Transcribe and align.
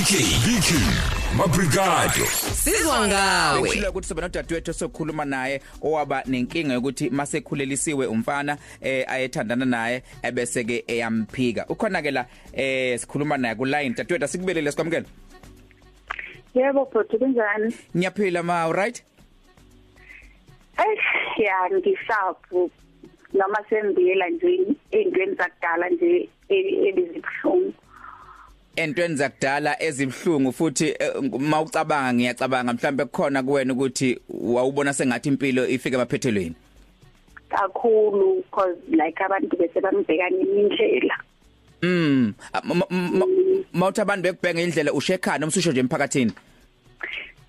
BK 0.00 0.12
BK 0.44 0.68
Mabrigado 1.36 2.24
Sizwa 2.52 3.08
ngawe. 3.08 3.60
Ngishilo 3.60 3.90
ukuthi 3.90 4.08
sobe 4.08 4.20
nodadewethu 4.20 4.72
sokhuluma 4.72 5.24
naye 5.24 5.60
owaba 5.82 6.22
nenkinga 6.26 6.74
yokuthi 6.74 7.10
masekhulelisiwe 7.10 8.06
umfana 8.06 8.56
eh 8.80 9.04
ayethandana 9.08 9.64
naye 9.64 10.02
ebese 10.22 10.64
ke 10.64 10.84
eyamphika. 10.86 11.66
Ukhona 11.68 12.02
ke 12.02 12.10
la 12.10 12.26
eh 12.52 12.98
sikhuluma 12.98 13.36
naye 13.36 13.54
ku 13.54 13.64
line 13.64 13.94
dadewethu 13.94 14.24
asikubelele 14.24 14.70
sikwamukela. 14.70 15.06
Yebo 16.54 16.84
bhuti 16.84 17.18
kunjani? 17.18 17.74
Ngiyaphila 17.96 18.42
ma 18.42 18.72
right? 18.72 19.02
Eh 20.78 21.44
ya 21.44 21.68
ngisaphu 21.76 22.70
noma 23.34 23.58
sembiyela 23.68 24.28
nje 24.28 24.60
ezintweni 24.92 25.34
zakudala 25.34 25.90
nje 25.90 26.28
e- 26.48 26.88
ebizibhlungu. 26.88 27.74
Entweni 28.80 29.16
zakudala 29.16 29.82
ezibhlungu 29.82 30.52
futhi 30.52 30.94
mawucabanga 31.38 32.12
ngiyacabanga 32.14 32.72
mhlambe 32.72 33.04
kukhona 33.04 33.42
kuwena 33.42 33.72
ukuthi 33.72 34.18
wawubona 34.30 34.92
sengathi 34.92 35.28
impilo 35.28 35.68
ifike 35.68 35.94
emaphethelweni. 35.94 36.54
kakhulu 37.50 38.42
because 38.44 38.76
like 38.90 39.20
abantu 39.20 39.56
bese 39.56 39.80
bambhekana 39.80 40.36
indlela 40.38 41.16
Mm 41.82 42.34
mawuthi 43.72 44.00
abantu 44.00 44.22
bekubhenga 44.22 44.62
indlela 44.62 44.92
ushekhana 44.92 45.38
noma 45.38 45.48
ususho 45.48 45.70
nje 45.72 45.80
emphakathini. 45.80 46.32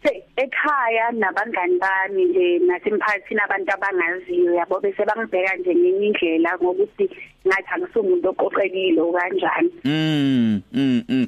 Se 0.03 0.23
ekhaya 0.35 1.11
nabangani 1.11 1.77
bami 1.79 2.25
nje 2.25 2.59
nasemphakathini 2.59 3.41
abantu 3.41 3.71
abangaziyo 3.73 4.53
yabo 4.53 4.79
bese 4.79 5.05
bangibheka 5.05 5.55
nje 5.55 5.75
ngenye 5.75 6.07
indlela 6.07 6.57
ngokuthi 6.57 7.09
ngathi 7.47 7.69
angisumuntu 7.73 8.29
oqoqekile 8.29 9.01
kanjani 9.13 9.71
Mm 9.85 10.61
mm 10.73 11.03
mm. 11.09 11.27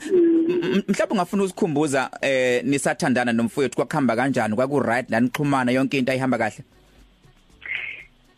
Mhlawumbe 0.87 1.13
ungafuna 1.13 1.43
ukusikhumbuza 1.43 2.09
eh 2.21 2.63
nisathandana 2.63 3.33
nomfowethu 3.33 3.75
kwakuhamba 3.75 4.15
kanjani 4.15 4.55
kwaku 4.55 4.79
right 4.79 5.09
nanixhumana 5.09 5.71
yonke 5.71 5.97
into 5.97 6.11
ayihamba 6.11 6.37
kahle. 6.37 6.63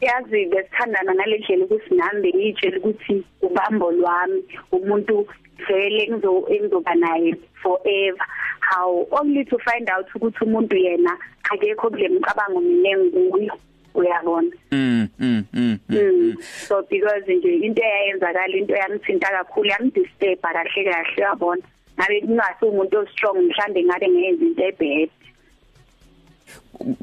yazi 0.01 0.45
besithandana 0.45 1.15
ngalendlela 1.15 1.65
ukuthi 1.65 1.95
nami 1.95 2.33
ngitshela 2.33 2.77
ukuthi 2.77 3.23
ubambo 3.41 3.91
lwami 3.91 4.43
umuntu 4.71 5.27
vele 5.67 6.07
ngizo 6.11 6.45
engizoba 6.49 6.95
naye 6.95 7.35
forever. 7.65 8.25
How? 8.61 9.07
Only 9.11 9.45
to 9.45 9.57
find 9.65 9.89
out 9.89 10.05
ukuthi 10.13 10.45
umuntu 10.45 10.77
yena 10.77 11.17
akekho 11.49 11.89
kule 11.89 12.09
mcabango 12.09 12.61
mina 12.61 12.89
enguyo 12.89 13.53
uyabona? 13.93 14.51
Mm 14.71 15.07
mm 15.19 15.43
mm. 15.53 15.79
Mm. 15.89 16.35
so 16.41 16.81
because 16.89 17.23
nje 17.27 17.65
into 17.65 17.81
eyayenzakala 17.81 18.57
into 18.57 18.73
yangithinta 18.73 19.27
kakhulu 19.27 19.69
yangidisturb 19.69 20.41
kahle 20.41 20.83
kahle 20.83 21.21
yabona 21.21 21.61
ngabe 21.97 22.21
ngingasi 22.21 22.65
umuntu 22.65 22.99
ostrong 22.99 23.37
mhlambe 23.37 23.83
ngabe 23.83 24.07
ngenza 24.09 24.45
into 24.45 24.63
ebad 24.63 25.09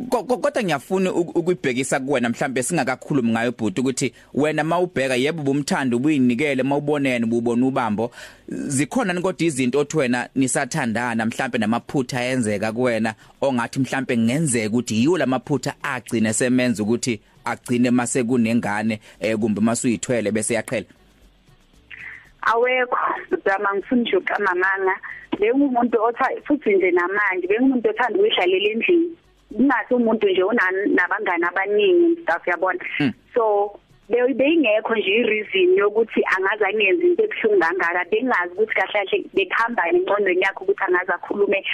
kodwa 0.09 0.63
ngiyafuna 0.63 1.13
ukuyibhekisa 1.13 2.01
kuwena 2.01 2.29
mhlambe 2.29 2.63
singakakhulumi 2.63 3.31
ngayo 3.31 3.53
bhuti 3.53 3.81
ukuthi 3.81 4.15
wena 4.35 4.65
mawubheka 4.65 5.17
yebo 5.17 5.43
bumthanda 5.43 5.97
ubuyinikele 5.97 6.63
mawubonene 6.63 7.25
ubona 7.25 7.67
ubambo. 7.67 8.11
Zikhona 8.49 9.15
kodwa 9.15 9.47
izinto 9.47 9.79
othi 9.79 9.97
wena 9.97 10.29
nisathandana 10.35 11.27
mhlambe 11.27 11.59
namaphutha 11.59 12.21
ayenzeka 12.21 12.73
kuwena 12.73 13.15
ongathi 13.41 13.81
mhlambe 13.81 14.17
ngenzeka 14.17 14.69
ukuthi 14.69 14.95
yiwo 15.01 15.19
lamaphutha 15.19 15.75
agcine 15.83 16.33
semenza 16.33 16.83
ukuthi 16.83 17.21
agcine 17.45 17.91
mase 17.91 18.25
kunengane 18.25 19.01
eh 19.21 19.37
kumbe 19.39 19.61
masuyithwele 19.61 20.31
bese 20.31 20.55
yaqhela? 20.55 20.87
Awekho. 22.43 22.99
Zama 23.45 23.75
ngifuna 23.75 24.03
nje 24.03 24.17
ukamamanga 24.17 24.97
bengumuntu 25.41 26.03
otha 26.03 26.29
futhi 26.47 26.77
nje 26.77 26.91
namanje 26.91 27.47
bengumuntu 27.47 27.89
othanda 27.89 28.19
ukudlalela 28.19 28.71
endlini. 28.71 29.17
Ngingasi 29.55 29.95
umuntu 29.95 30.29
nje 30.29 30.43
unabangani 30.43 31.45
abaningi 31.45 32.23
stuff 32.23 32.47
yabona. 32.47 32.81
So 33.35 33.79
beyingekho 34.09 34.95
nje 34.95 35.11
ireason 35.11 35.77
yokuthi 35.77 36.21
angaze 36.37 36.65
angenze 36.65 37.07
into 37.07 37.25
ebuhlungu 37.25 37.61
kangaka. 37.61 38.05
Bengazi 38.11 38.53
ukuthi 38.53 38.75
kahle 38.75 38.93
kahle 38.93 39.25
bekuhamba 39.35 39.89
encondweni 39.89 40.43
yakho 40.43 40.65
ukuthi 40.65 40.85
angaze 40.85 41.13
akhulume 41.13 41.65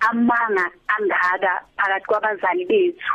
amanga 0.00 0.70
angaka 0.88 1.62
phakathi 1.76 2.06
kwabazali 2.06 2.64
bethu. 2.64 3.12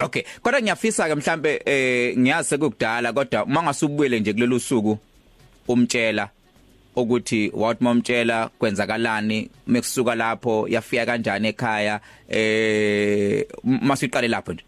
Okay 0.00 0.22
kodwa 0.42 0.60
ngiyafisa 0.62 1.08
ke 1.08 1.14
mhlambe 1.14 1.62
eh 1.66 2.18
ngiyazi 2.18 2.48
sekudala 2.48 3.12
kodwa 3.12 3.44
uma 3.44 3.62
ngasubuyele 3.62 4.20
nje 4.20 4.32
kulolu 4.32 4.60
suku 4.60 4.98
umtshela. 5.68 6.28
Ukuthi 7.02 7.52
wathi 7.54 7.84
momtshela 7.84 8.50
kwenzakalani 8.58 9.50
mekusuka 9.66 10.14
lapho 10.14 10.66
yafika 10.68 11.06
kanjani 11.06 11.48
ekhaya 11.48 12.00
eh 12.28 13.46
masiqale 13.64 14.28
lapho 14.28 14.52
nje? 14.52 14.64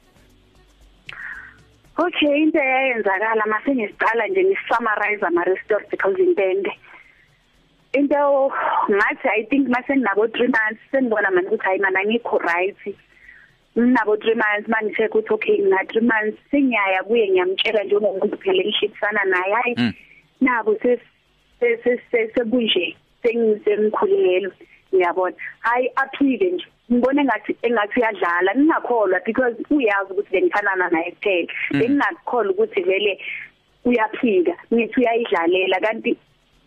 Okay 1.98 2.42
into 2.42 2.58
eyenzakala 2.58 3.46
mase 3.46 3.74
ngisiqala 3.74 4.26
nje 4.28 4.42
ni 4.42 4.56
summarize 4.68 5.26
ama 5.26 5.44
restore 5.44 5.84
because 5.90 6.22
intende 6.22 6.72
into 7.92 8.52
ngathi 8.90 9.28
i 9.28 9.42
think 9.50 9.68
mase 9.68 9.96
nginabo 9.96 10.26
3 10.26 10.40
months 10.40 10.80
senibona 10.90 11.30
manje 11.30 11.48
ukuthi 11.48 11.64
hayi 11.64 11.78
mana 11.78 12.04
ngikho 12.04 12.38
right. 12.38 12.96
Nginabo 13.78 14.14
3 14.16 14.34
months 14.34 14.68
manje 14.68 14.94
check 14.94 15.14
ukuthi 15.14 15.34
okay 15.34 15.58
ngina 15.58 15.82
3 15.82 16.00
months 16.00 16.38
singiyaya 16.50 17.02
kuye 17.02 17.30
ngiyamtshela 17.30 17.84
nje 17.84 17.96
umuntu 17.96 18.38
phela 18.38 18.62
engishitsana 18.62 19.24
naye 19.24 19.52
hayi 19.54 19.94
nabo 20.40 20.76
ses 20.82 21.00
sekunje 21.60 22.96
sengisemkhulelo 23.22 24.50
uyabona 24.92 25.36
hayi 25.60 25.90
aphike 25.96 26.50
nje. 26.50 26.66
Ngibone 26.92 27.24
ngathi 27.24 27.56
engathi 27.62 28.00
uyadlala 28.00 28.54
ngingakholwa 28.54 29.20
because 29.24 29.56
uyazi 29.70 30.12
ukuthi 30.12 30.30
bengithandana 30.32 30.88
naye 30.90 31.10
kuphela. 31.10 31.52
Bengingakholwa 31.70 32.52
ukuthi 32.52 32.80
vele 32.82 33.20
uyaphika 33.84 34.54
ngithi 34.74 35.00
uyayidlalela 35.00 35.80
kanti 35.80 36.16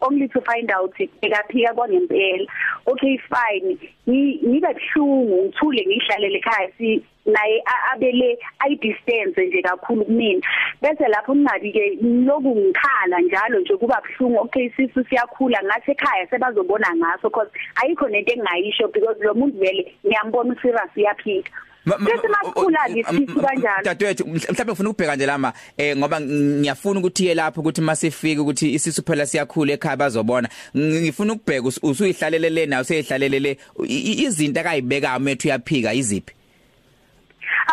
only 0.04 0.28
to 0.28 0.42
find 0.42 0.70
out 0.72 0.94
ekaphika 1.00 1.74
kwangempela. 1.74 2.48
Okay 2.86 3.18
fine. 3.30 3.78
Ngiba 4.08 4.74
buhlungu 4.74 5.44
ngithule 5.44 5.86
ngihlalele 5.86 6.38
ekhaya 6.38 6.70
si 6.78 7.04
naye 7.26 7.64
abele 7.94 8.38
ay 8.60 8.76
distance 8.76 9.46
nje 9.46 9.62
kakhulu 9.62 10.06
kumina. 10.06 10.42
Bese 10.82 11.08
lapho 11.08 11.36
ngingabi 11.36 11.72
ke 11.72 11.98
loku 12.02 12.56
ngikhala 12.56 13.22
njalo 13.22 13.60
nje 13.60 13.78
kuba 13.78 14.02
buhlungu. 14.02 14.40
Okay 14.42 14.70
sisu 14.70 15.04
siyakhula 15.10 15.64
ngathi 15.64 15.92
ekhaya 15.92 16.28
sebazobona 16.28 16.96
ngaso 16.96 17.30
because 17.30 17.52
ayikho 17.84 18.10
nento 18.10 18.34
engayisho 18.34 18.88
because 18.94 19.18
lo 19.22 19.34
muntu 19.34 19.58
vele 19.58 19.94
ngiyambona 20.06 20.54
userious 20.54 20.98
uyaphika 20.98 21.52
bese 21.86 22.28
masikhula 22.28 22.90
ngisithi 22.90 23.34
kanjalo. 23.34 23.84
Dadewethu 23.84 24.28
mhlawumbe 24.28 24.66
ngifuna 24.66 24.90
ukubheka 24.90 25.16
nje 25.16 25.26
lama 25.26 25.54
eh 25.78 25.98
ngoba 25.98 26.22
ngiyafuna 26.22 27.00
ukuthi 27.00 27.24
iye 27.24 27.36
lapho 27.36 27.62
ukuthi 27.62 27.82
masifike 27.82 28.40
ukuthi 28.40 28.74
isisu 28.74 29.04
phela 29.04 29.26
siyakhula 29.26 29.74
ekhaya 29.74 29.98
bazobona. 29.98 30.50
Ngifuna 30.78 31.34
ukubheka 31.34 31.68
usuyihlalelele 31.82 32.66
nayo 32.66 32.82
useyihlalelele. 32.82 33.58
Izinto 33.88 34.60
akayibeka 34.60 35.20
methu 35.20 35.48
uyaphika 35.48 35.94
iziphi? 35.94 36.34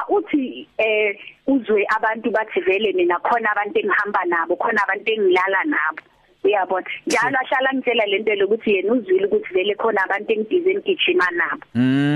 Uthi 0.09 0.66
eh 0.78 1.16
uzwe 1.47 1.87
abantu 1.97 2.31
bathi 2.31 2.60
vele 2.60 2.92
mina 2.92 3.19
khona 3.19 3.50
abantu 3.53 3.78
engihamba 3.78 4.25
nabo 4.27 4.56
khona 4.56 4.82
abantu 4.82 5.12
engilala 5.12 5.65
nabo. 5.65 6.03
Uyabona 6.45 6.87
njalo 7.06 7.37
ahlala 7.39 7.71
ngitshela 7.75 8.06
lento 8.06 8.34
lokuthi 8.34 8.71
yena 8.75 8.93
uzwile 8.93 9.27
ukuthi 9.27 9.55
vele 9.55 9.75
khona 9.75 10.05
abantu 10.05 10.33
engidize 10.33 10.75
ngigijima 10.75 11.27
nabo 11.39 11.65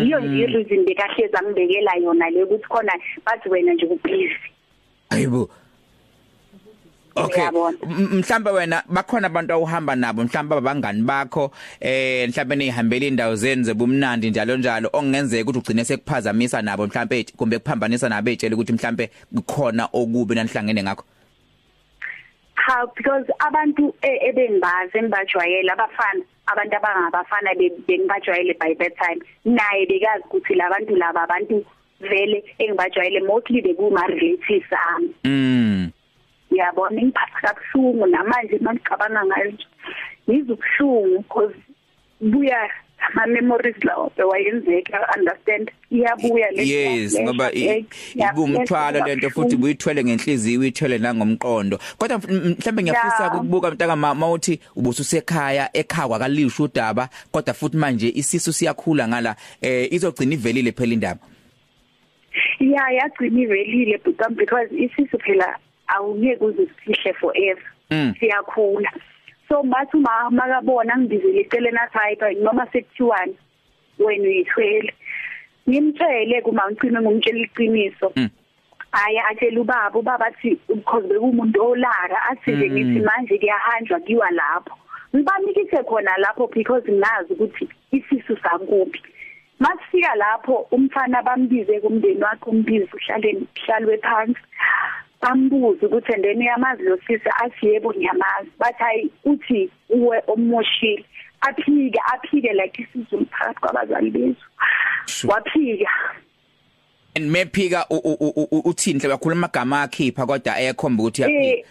iyo 0.04 0.20
nje 0.20 0.42
ireason 0.44 0.84
bekahleza 0.84 1.42
ngibekela 1.42 1.92
yona 2.02 2.30
le 2.30 2.42
ukuthi 2.44 2.68
khona 2.68 2.92
bathi 3.26 3.48
wena 3.48 3.74
nje 3.74 3.86
ubusy 3.86 4.30
ayibo. 5.10 5.50
Okay. 7.16 7.48
Mhlawumbe 7.86 8.50
wena 8.50 8.82
bakhona 8.88 9.26
abantu 9.26 9.52
awuhamba 9.52 9.96
nabo 9.96 10.24
mhlawumbe 10.24 10.56
abangani 10.56 11.02
bakho 11.02 11.52
eh 11.80 12.28
mhlawumbe 12.28 12.56
nihambele 12.56 13.08
indawo 13.08 13.36
zenu 13.36 13.62
zebumnandi 13.62 14.30
njalo 14.30 14.56
njalo 14.56 14.90
ongenzeka 14.92 15.50
ukuthi 15.50 15.58
ugcine 15.58 15.84
sekuphazamisa 15.84 16.62
nabo 16.62 16.86
mhlawumbe 16.86 17.26
kumbe 17.36 17.58
kuphambanisa 17.58 18.08
nabo 18.08 18.30
etshela 18.30 18.54
ukuthi 18.54 18.72
mhlawumbe 18.72 19.10
kukhona 19.34 19.88
okubi 19.92 20.34
nanihlangene 20.34 20.82
ngakho. 20.82 21.04
Ha 22.64 22.86
because 22.96 23.26
abantu 23.40 23.94
ebengibazi 24.02 24.98
engibajwayele 24.98 25.70
abafana 25.72 26.24
abantu 26.46 26.74
abangabafana 26.76 27.50
bengibajwayele 27.86 28.54
by 28.58 28.74
that 28.74 28.94
time 28.96 29.20
naye 29.44 29.86
bekazi 29.86 30.24
ukuthi 30.24 30.54
labantu 30.54 30.96
laba 30.96 31.22
abantu 31.22 31.64
vele 32.00 32.44
engibajwayele 32.58 33.20
mostly 33.20 33.60
bekuma 33.60 34.06
relatives 34.06 34.72
ami. 34.88 35.14
Mm. 35.24 35.90
Yabona 36.50 37.02
ngiphatha 37.02 37.40
kabuhlungu 37.42 38.06
namanje 38.06 38.58
mangicabanga 38.58 39.24
ngayo 39.24 39.52
ngizubuhlungu 40.28 41.18
because 41.18 41.56
buya 42.20 42.70
ama 43.06 43.26
memories 43.26 43.84
lawo 43.84 44.12
bewayenzeka 44.16 45.08
understand? 45.16 45.70
Iyabuya 45.90 46.50
le 46.50 46.68
yes 46.68 47.20
ngoba 47.20 47.52
ibumthwalo 47.52 49.06
lento 49.06 49.30
futhi 49.30 49.56
buyithwele 49.56 50.04
ngenhliziyo 50.04 50.60
uyithwele 50.60 50.98
nangomqondo. 50.98 51.78
Kodwa 51.98 52.18
mhlambe 52.18 52.82
ngiyafisa 52.82 53.32
ukubuka 53.34 53.70
mntaka 53.70 53.96
mama 53.96 54.30
uthi 54.30 54.60
ubususekhaya 54.76 55.70
ekhaya 55.72 56.08
kwakalisho 56.08 56.62
udaba 56.62 57.08
kodwa 57.32 57.54
futhi 57.54 57.76
manje 57.76 58.08
isisu 58.14 58.52
siyakhula 58.52 59.08
ngala 59.08 59.36
eh 59.62 59.92
izogcina 59.92 60.34
ivelile 60.34 60.72
phela 60.72 60.92
indaba. 60.92 61.20
Yeah 62.60 62.94
yagcina 62.94 63.40
ivelile 63.40 64.00
because 64.36 64.68
isisu 64.72 65.18
phela 65.18 65.58
awungeke 65.86 66.44
uzisihle 66.44 67.12
forever. 67.20 67.62
Mm. 67.90 68.14
So 69.48 69.62
bathi 69.62 69.96
uma 69.96 70.30
makabona 70.30 70.98
ngibizele 70.98 71.40
iceleni 71.40 71.78
athi 71.78 72.34
noma 72.42 72.66
sekuthiwani 72.72 73.36
wena 73.98 74.28
uyithwele 74.28 74.94
ngimtshele 75.68 76.42
kuma 76.42 76.62
ngicime 76.70 77.00
ngumtshela 77.00 77.38
iqiniso 77.38 78.12
Mm. 78.16 78.28
aya 78.92 79.26
atshela 79.30 79.60
ubaba 79.60 79.98
ubaba 79.98 80.26
athi 80.26 80.58
because 80.68 81.06
bekumuntu 81.08 81.62
olaka 81.62 82.18
athi 82.30 82.52
nje 82.52 82.68
Mm. 82.68 82.72
ngithi 82.74 83.00
manje 83.06 83.38
kuyahanjwa 83.38 84.00
kiwa 84.00 84.30
lapho 84.30 84.74
ngibanikise 85.16 85.82
khona 85.82 86.12
lapho 86.18 86.46
because 86.46 86.92
ngazi 86.92 87.32
ukuthi 87.32 87.68
isisu 87.92 88.36
sakubi 88.42 89.02
masifika 89.58 90.14
lapho 90.14 90.66
umfana 90.70 91.22
bambize 91.22 91.80
kumndeni 91.80 92.22
wakhe 92.22 92.50
umbize 92.50 92.88
uhlaleni 92.94 93.46
hlalwe 93.66 93.98
phansi 93.98 94.40
bambuza 95.24 95.86
ukuthi 95.86 96.12
endeni 96.12 96.46
yamazi 96.46 96.82
lo 96.82 96.98
sisi 97.06 97.28
athi 97.44 97.66
yebo 97.66 97.94
ngiyamazi. 97.94 98.50
Bathi 98.58 98.82
hayi 98.82 99.10
uthi 99.24 99.70
uwe 99.88 100.22
omoshile. 100.26 101.04
Aphike 101.40 102.00
aphike 102.14 102.52
like 102.52 102.82
isizulu 102.82 103.26
phakathi 103.26 103.60
kwabazali 103.60 104.10
bethu. 104.10 104.46
Waphika. 105.28 105.90
And 107.16 107.30
mephika 107.30 107.86
uthini? 108.64 109.00
Hle 109.00 109.08
bakhuluma 109.08 109.46
amagama 109.46 109.82
akhipha 109.82 110.26
kodwa 110.26 110.54
ayakhomba 110.54 111.02
ukuthi 111.02 111.22
yaphika 111.22 111.58
eh 111.58 111.64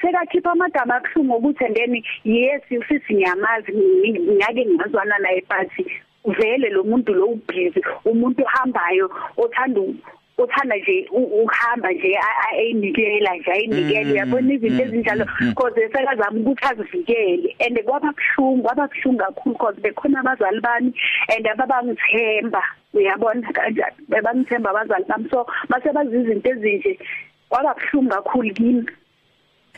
sekakhipha 0.00 0.52
amagama 0.52 0.96
akuhlungu 0.96 1.36
ukuthi 1.36 1.64
endeni 1.64 2.04
yes 2.24 2.62
usisi 2.70 3.14
ngiyamazi 3.14 3.72
ngiyake 3.72 4.66
ngazwana 4.66 5.18
naye 5.18 5.44
but 5.48 5.86
vele 6.38 6.68
lo 6.70 6.84
muntu 6.84 7.14
lo 7.14 7.26
ubhizi 7.26 7.80
umuntu 8.04 8.42
ohambayo 8.42 9.10
othanda 9.36 9.80
uthanda 10.42 10.76
nje 10.76 11.06
ukuhamba 11.10 11.92
nje 11.92 12.18
ayinikela 12.48 13.36
nje 13.36 13.50
ayinikela 13.52 14.12
uyabona 14.12 14.52
izinto 14.54 14.82
ezinjalo? 14.82 15.24
because 15.48 15.74
sekazama 15.74 16.40
ukuthi 16.40 16.64
azivikele 16.70 17.56
and 17.60 17.78
kwaba 17.84 18.12
kuhlungu 18.12 18.62
kwaba 18.62 18.88
kuhlungu 18.88 19.18
kakhulu 19.18 19.54
because 19.54 19.80
bekhona 19.80 20.20
abazali 20.20 20.60
bami 20.60 20.92
and 21.28 21.46
ababangithemba 21.46 22.62
uyabona? 22.94 23.52
Kanjani? 23.52 23.96
Bebangithemba 24.08 24.70
abazali 24.70 25.04
bami. 25.08 25.28
So 25.30 25.46
mase 25.68 25.92
bazi 25.92 26.16
izinto 26.16 26.50
ezinje 26.50 26.98
kwaba 27.48 27.74
kuhlungu 27.74 28.10
kakhulu 28.10 28.54
kimi. 28.54 28.84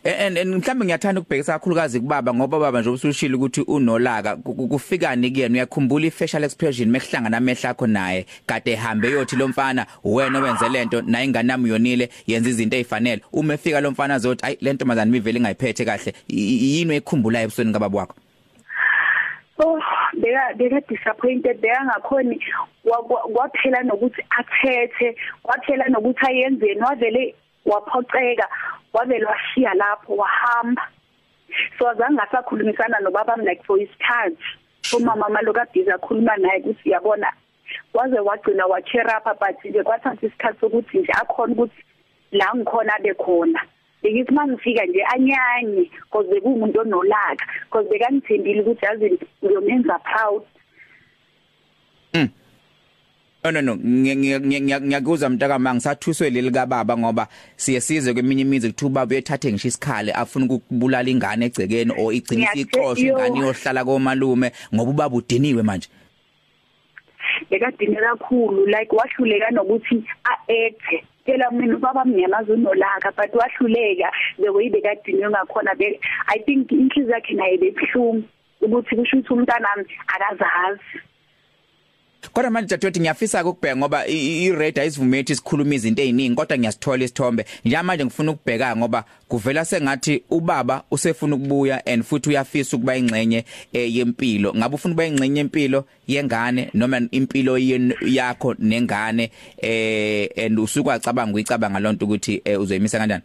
And 0.04 0.38
mhlambe 0.38 0.84
ngiyathanda 0.84 1.20
ukubhekisa 1.20 1.52
kakhulukazi 1.52 2.00
kubaba 2.00 2.34
ngoba 2.34 2.58
baba 2.58 2.80
nje 2.80 2.90
usushilo 2.90 3.38
ukuthi 3.38 3.60
unolaka. 3.60 4.36
Kufikani 4.36 5.30
kuyena? 5.30 5.54
Uyakhumbula 5.54 6.06
ifacial 6.06 6.44
expression 6.44 6.90
mekuhlangana 6.90 7.36
amehla 7.36 7.70
akho 7.70 7.86
naye? 7.86 8.26
Kade 8.46 8.72
ehambe 8.72 9.10
yothi 9.10 9.36
lo 9.36 9.48
mfana 9.48 9.86
wena 10.04 10.38
owenze 10.38 10.68
lento 10.68 11.02
naye 11.02 11.24
ingane 11.24 11.52
yami 11.52 11.68
yonile 11.68 12.08
yenza 12.26 12.50
izinto 12.50 12.76
ezifanele 12.76 13.22
uma 13.32 13.54
efika 13.54 13.80
lo 13.80 13.90
mfana 13.90 14.14
azothi 14.14 14.46
ayi 14.46 14.58
lento 14.60 14.84
mazani 14.84 15.12
mivele 15.12 15.38
ingayiphethe 15.38 15.84
kahle. 15.84 16.14
Yini 16.28 16.94
ekhumbulayo 16.96 17.44
ebusweni 17.44 17.72
kababa 17.72 17.98
wakho? 17.98 18.14
Oh 19.58 19.78
beka 20.14 20.54
beka 20.56 20.80
disappointed 20.88 21.60
beka 21.60 21.84
ngakhoni 21.84 22.40
kwaphela 23.34 23.82
nokuthi 23.82 24.22
athethe 24.30 25.16
kwaphela 25.42 25.88
nokuthi 25.88 26.26
ayenzeni 26.26 26.80
wavele 26.80 27.34
waphoxeka. 27.66 28.48
Wavele 28.92 29.26
washiya 29.26 29.74
lapho 29.74 30.16
wahamba. 30.16 30.82
So 31.78 31.88
azange 31.88 32.20
asakhulumisana 32.20 33.00
nobaba 33.00 33.36
like 33.44 33.64
for 33.64 33.78
isikhathi. 33.78 34.36
Umama 34.92 35.28
maloku 35.28 35.60
abhizi 35.60 35.90
akhuluma 35.90 36.36
naye 36.36 36.60
ukuthi 36.60 36.90
yabona 36.90 37.32
waze 37.94 38.18
wagcina 38.20 38.66
wacheer 38.66 39.06
up 39.16 39.24
but 39.38 39.64
nje 39.64 39.82
kwathatha 39.82 40.26
isikhathi 40.26 40.60
sokuthi 40.60 40.98
nje 40.98 41.12
akhona 41.12 41.52
ukuthi 41.52 41.84
la 42.32 42.54
ngikhona 42.54 42.98
bekhona 43.02 43.60
bekithi 44.02 44.32
mangifika 44.34 44.84
nje 44.86 45.04
anyanye 45.14 45.90
because 46.00 46.28
bekumuntu 46.28 46.80
onolaka 46.80 47.46
because 47.64 47.88
bekangithembile 47.88 48.60
ukuthi 48.60 48.84
yazi 48.84 49.18
ngiyomenza 49.44 49.98
proud. 49.98 50.42
No 53.44 53.50
no. 53.50 53.60
No 53.60 53.74
ngiyakuzwa 53.74 55.28
mntaka 55.28 55.58
manga 55.58 55.74
ngisathuswe 55.74 56.30
leli 56.30 56.50
kababa 56.50 56.96
ngoba 56.96 57.28
siye 57.56 57.80
size 57.80 58.12
kweminye 58.12 58.42
imizi 58.42 58.68
kuthi 58.70 58.84
ubaba 58.84 59.10
uyethathe 59.10 59.52
ngisho 59.52 59.68
isikhali 59.68 60.12
afuna 60.12 60.46
ukubulala 60.46 61.10
ingane 61.10 61.46
egcekeni 61.46 61.92
o 61.98 62.12
igcinisa 62.12 62.54
ixosho 62.54 63.06
ingane 63.06 63.40
yohlala 63.40 63.84
komalume 63.84 64.52
ngoba 64.74 64.90
ubaba 64.90 65.16
udiniwe 65.16 65.62
manje. 65.62 65.88
Bekadine 67.50 67.96
kakhulu 67.96 68.66
like 68.66 68.92
wahluleka 68.92 69.50
nokuthi 69.50 70.04
a-act. 70.24 71.04
Phela 71.26 71.50
mina 71.50 71.76
ubaba 71.76 72.04
mnyamaza 72.04 72.52
unolaka 72.52 73.10
but 73.16 73.34
wahluleka. 73.34 74.08
The 74.38 74.52
way 74.52 74.70
bekadinwe 74.70 75.30
ngakhona 75.30 75.74
be 75.74 75.98
i 76.28 76.38
think 76.38 76.70
inhliziyo 76.70 77.10
yakhe 77.10 77.34
naye 77.34 77.58
bebuhlungu 77.58 78.22
ukuthi 78.60 78.96
kusho 78.96 79.16
ukuthi 79.16 79.32
umntanami 79.34 79.84
akazazi. 80.06 81.02
Kodwa 82.30 82.50
manje 82.50 82.68
dadewethu 82.68 83.00
ngiyafisa 83.00 83.44
ukubheka 83.44 83.76
ngoba 83.76 84.06
i-red 84.06 84.78
ayisivumethi 84.78 85.32
isikhuluma 85.32 85.74
izinto 85.74 86.02
eziningi 86.02 86.34
kodwa 86.36 86.58
ngiyasithola 86.58 87.04
isithombe. 87.04 87.44
Njalo 87.64 87.94
ngifuna 87.94 88.32
ukubheka 88.32 88.76
ngoba 88.76 89.04
kuvela 89.28 89.64
sengathi 89.64 90.22
ubaba 90.30 90.84
usefuna 90.90 91.36
ukubuya 91.36 91.86
and 91.86 92.04
futhi 92.04 92.28
uyafisa 92.28 92.76
ukuba 92.76 92.96
ingcenye 92.96 93.44
yempilo. 93.72 94.54
Ngabe 94.54 94.74
ufuna 94.74 94.92
ukuba 94.92 95.06
ingcenye 95.06 95.38
yempilo 95.40 95.84
yengane 96.06 96.70
noma 96.74 97.00
impilo 97.10 97.58
yakho 98.06 98.54
nengane 98.58 99.30
eh 99.58 100.28
and 100.36 100.58
usuka 100.58 100.94
acabanga 100.94 101.34
uyicabanga 101.34 101.80
lonto 101.80 102.04
ukuthi 102.04 102.42
uzoyimisa 102.58 102.98
kanjani? 102.98 103.22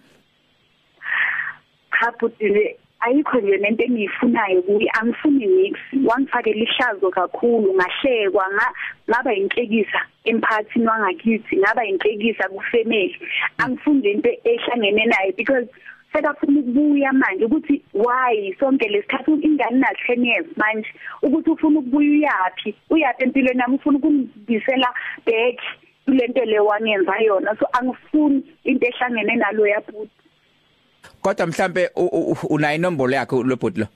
Butile 2.20 2.78
ayikho 3.08 3.40
nje 3.40 3.58
lento 3.58 3.84
engiyifunayo 3.84 4.62
kuyi 4.62 4.90
angifuni 5.00 5.48
mix. 5.48 5.74
Wangifakela 6.06 6.64
ihlazo 6.66 7.10
kakhulu 7.12 7.74
ngahlekwa 7.74 8.46
ngaba 9.10 9.34
inhlekisa 9.34 10.00
emphakathini 10.24 10.88
wangakithi 10.88 11.58
ngaba 11.58 11.86
inhlekisa 11.86 12.50
kufamily. 12.50 13.16
Angifuni 13.58 14.12
into 14.12 14.30
ehlangene 14.44 15.06
naye 15.06 15.32
because 15.38 15.68
sekafuna 16.14 16.60
ukubuya 16.60 17.14
manje 17.14 17.46
ukuthi 17.46 17.82
why 17.94 18.56
sonke 18.60 18.88
lesikhathi 18.88 19.32
ingane 19.32 19.80
na 19.80 19.88
10 20.08 20.26
years 20.26 20.48
manje 20.58 20.88
ukuthi 21.22 21.50
ufuna 21.50 21.80
ukubuya 21.80 22.10
uyapi 22.10 22.76
uyapi 22.90 23.24
empilweni 23.24 23.58
nami 23.58 23.76
ufuna 23.76 23.98
ukungibisela 23.98 24.94
back 25.26 25.60
kulento 26.06 26.46
le 26.46 26.60
wangenza 26.60 27.20
yona. 27.20 27.56
So 27.60 27.66
angifuni 27.74 28.44
into 28.64 28.88
ehlangene 28.88 29.36
nalo 29.36 29.68
yabuthi 29.68 30.27
kodwa 31.28 31.48
mhlambe 31.48 31.90
unayo 32.50 32.76
inombolo 32.76 33.16
yakhe 33.16 33.36
lobhuti 33.44 33.80
lo 33.80 33.88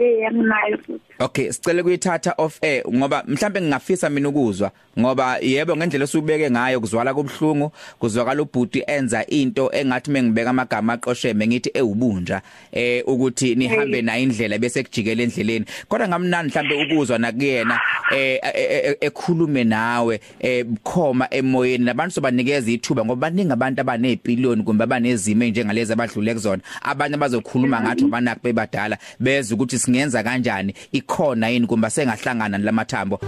Eh 0.00 0.32
nginayo 0.32 0.78
futhi. 0.78 1.00
Okay, 1.18 1.52
sicela 1.52 1.82
kuyithatha 1.82 2.34
off 2.38 2.58
air 2.62 2.82
ngoba 2.94 3.24
mhlambe 3.26 3.60
ngingafisa 3.60 4.10
mina 4.10 4.28
ukuzwa 4.28 4.70
ngoba 4.98 5.38
yebo 5.38 5.76
ngendlela 5.76 6.04
esubeke 6.04 6.50
ngayo 6.50 6.80
kuzwala 6.80 7.14
kubhlungu 7.14 7.72
kuzwakala 7.98 8.42
ubhuti 8.42 8.82
enza 8.86 9.26
into 9.26 9.70
engathi 9.72 10.10
mengibeka 10.10 10.50
amagama 10.50 10.92
aqosheme 10.92 11.46
ngithi 11.46 11.70
ewubunja 11.74 12.42
eh 12.72 13.02
ukuthi 13.06 13.54
nihambe 13.54 14.02
na 14.02 14.18
indlela 14.18 14.58
bese 14.58 14.82
kujikela 14.82 15.22
endleleni. 15.22 15.64
Kodwa 15.88 16.08
ngamnandi 16.08 16.50
mhlambe 16.50 16.84
ukuzwa 16.84 17.18
nakuyena 17.18 17.80
eh 18.12 18.96
ekhulume 19.00 19.64
nawe 19.64 20.20
eh 20.40 20.64
bukhoma 20.64 21.26
emoyeni. 21.30 21.84
Nabantu 21.84 22.14
sobanikeza 22.14 22.70
ithuba 22.70 23.04
ngoba 23.04 23.30
baningi 23.30 23.52
abantu 23.52 23.80
abanezipiliyoni 23.80 24.62
kumbe 24.62 24.84
abanezimo 24.84 25.44
njengalezi 25.44 25.92
abadlule 25.92 26.34
kuzona. 26.34 26.62
Abanye 26.82 27.16
bazokhuluma 27.16 27.80
ngathi 27.80 28.04
banakho 28.04 28.40
bebadala 28.42 28.98
beza 29.20 29.54
ukuthi 29.54 29.87
singenza 29.88 30.22
kanjani? 30.22 30.74
Ikhona 30.92 31.48
yini? 31.48 31.66
Kumba 31.66 31.90
sengahlangana 31.90 32.58
lamathambo 32.58 33.20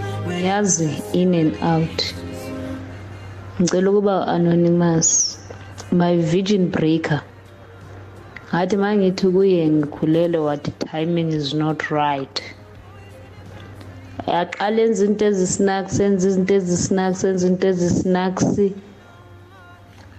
yazi 0.43 1.01
in 1.13 1.33
and 1.33 1.55
out. 1.63 2.13
Ngicela 3.59 3.89
ukuba 3.89 4.27
anonymous 4.27 5.39
my 5.91 6.17
virgin 6.17 6.69
breaker. 6.69 7.21
Ngathi 8.53 8.77
mangithi 8.77 9.31
kuye 9.31 9.69
ngikhulele 9.69 10.43
what 10.43 10.79
timing 10.79 11.29
is 11.33 11.53
not 11.53 11.89
right. 11.89 12.43
Yaqala 14.27 14.81
enza 14.81 15.05
into 15.05 15.25
ezisnacks 15.25 15.97
senza 15.97 16.27
izinto 16.27 16.53
ezisnacks 16.53 17.21
senza 17.21 17.47
into 17.47 17.67
ezisnacks. 17.67 18.71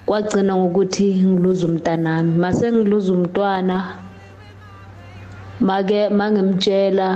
Kwagcina 0.06 0.56
ngokuthi 0.56 1.14
ngiluza 1.14 1.66
umntanami. 1.66 2.38
Mase 2.38 2.72
ngiluza 2.72 3.12
umntwana 3.12 3.98
make 5.62 6.10
mangimtshela 6.18 7.08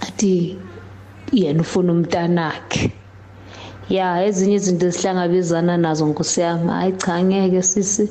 athi 0.00 0.56
yena 1.32 1.60
ufuna 1.60 1.92
umntanakhe. 1.92 2.92
Ya 3.88 4.24
ezinye 4.26 4.56
izinto 4.56 4.86
esihlangabezana 4.86 5.76
nazo 5.76 6.06
nkosi 6.06 6.40
yami. 6.40 6.68
Hayi 6.70 6.92
cha 7.02 7.14
ngeke 7.24 7.62
sisi 7.62 8.04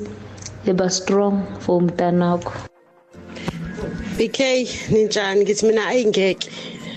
eba 0.70 0.86
strong 0.90 1.34
for 1.62 1.74
umntanakho. 1.80 2.52
BK 4.16 4.38
ninjani 4.92 5.42
ngithi 5.42 5.66
mina 5.66 5.86
ayingeke 5.90 6.48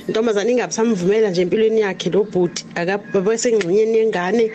intombazane 0.08 0.52
ingabe 0.52 0.74
samvumela 0.74 1.30
nje 1.30 1.42
empilweni 1.42 1.82
yakhe 1.82 2.10
lo 2.14 2.24
bhuti 2.32 2.62
akabe 2.76 3.38
sengxenyeni 3.38 3.98
yengane. 3.98 4.46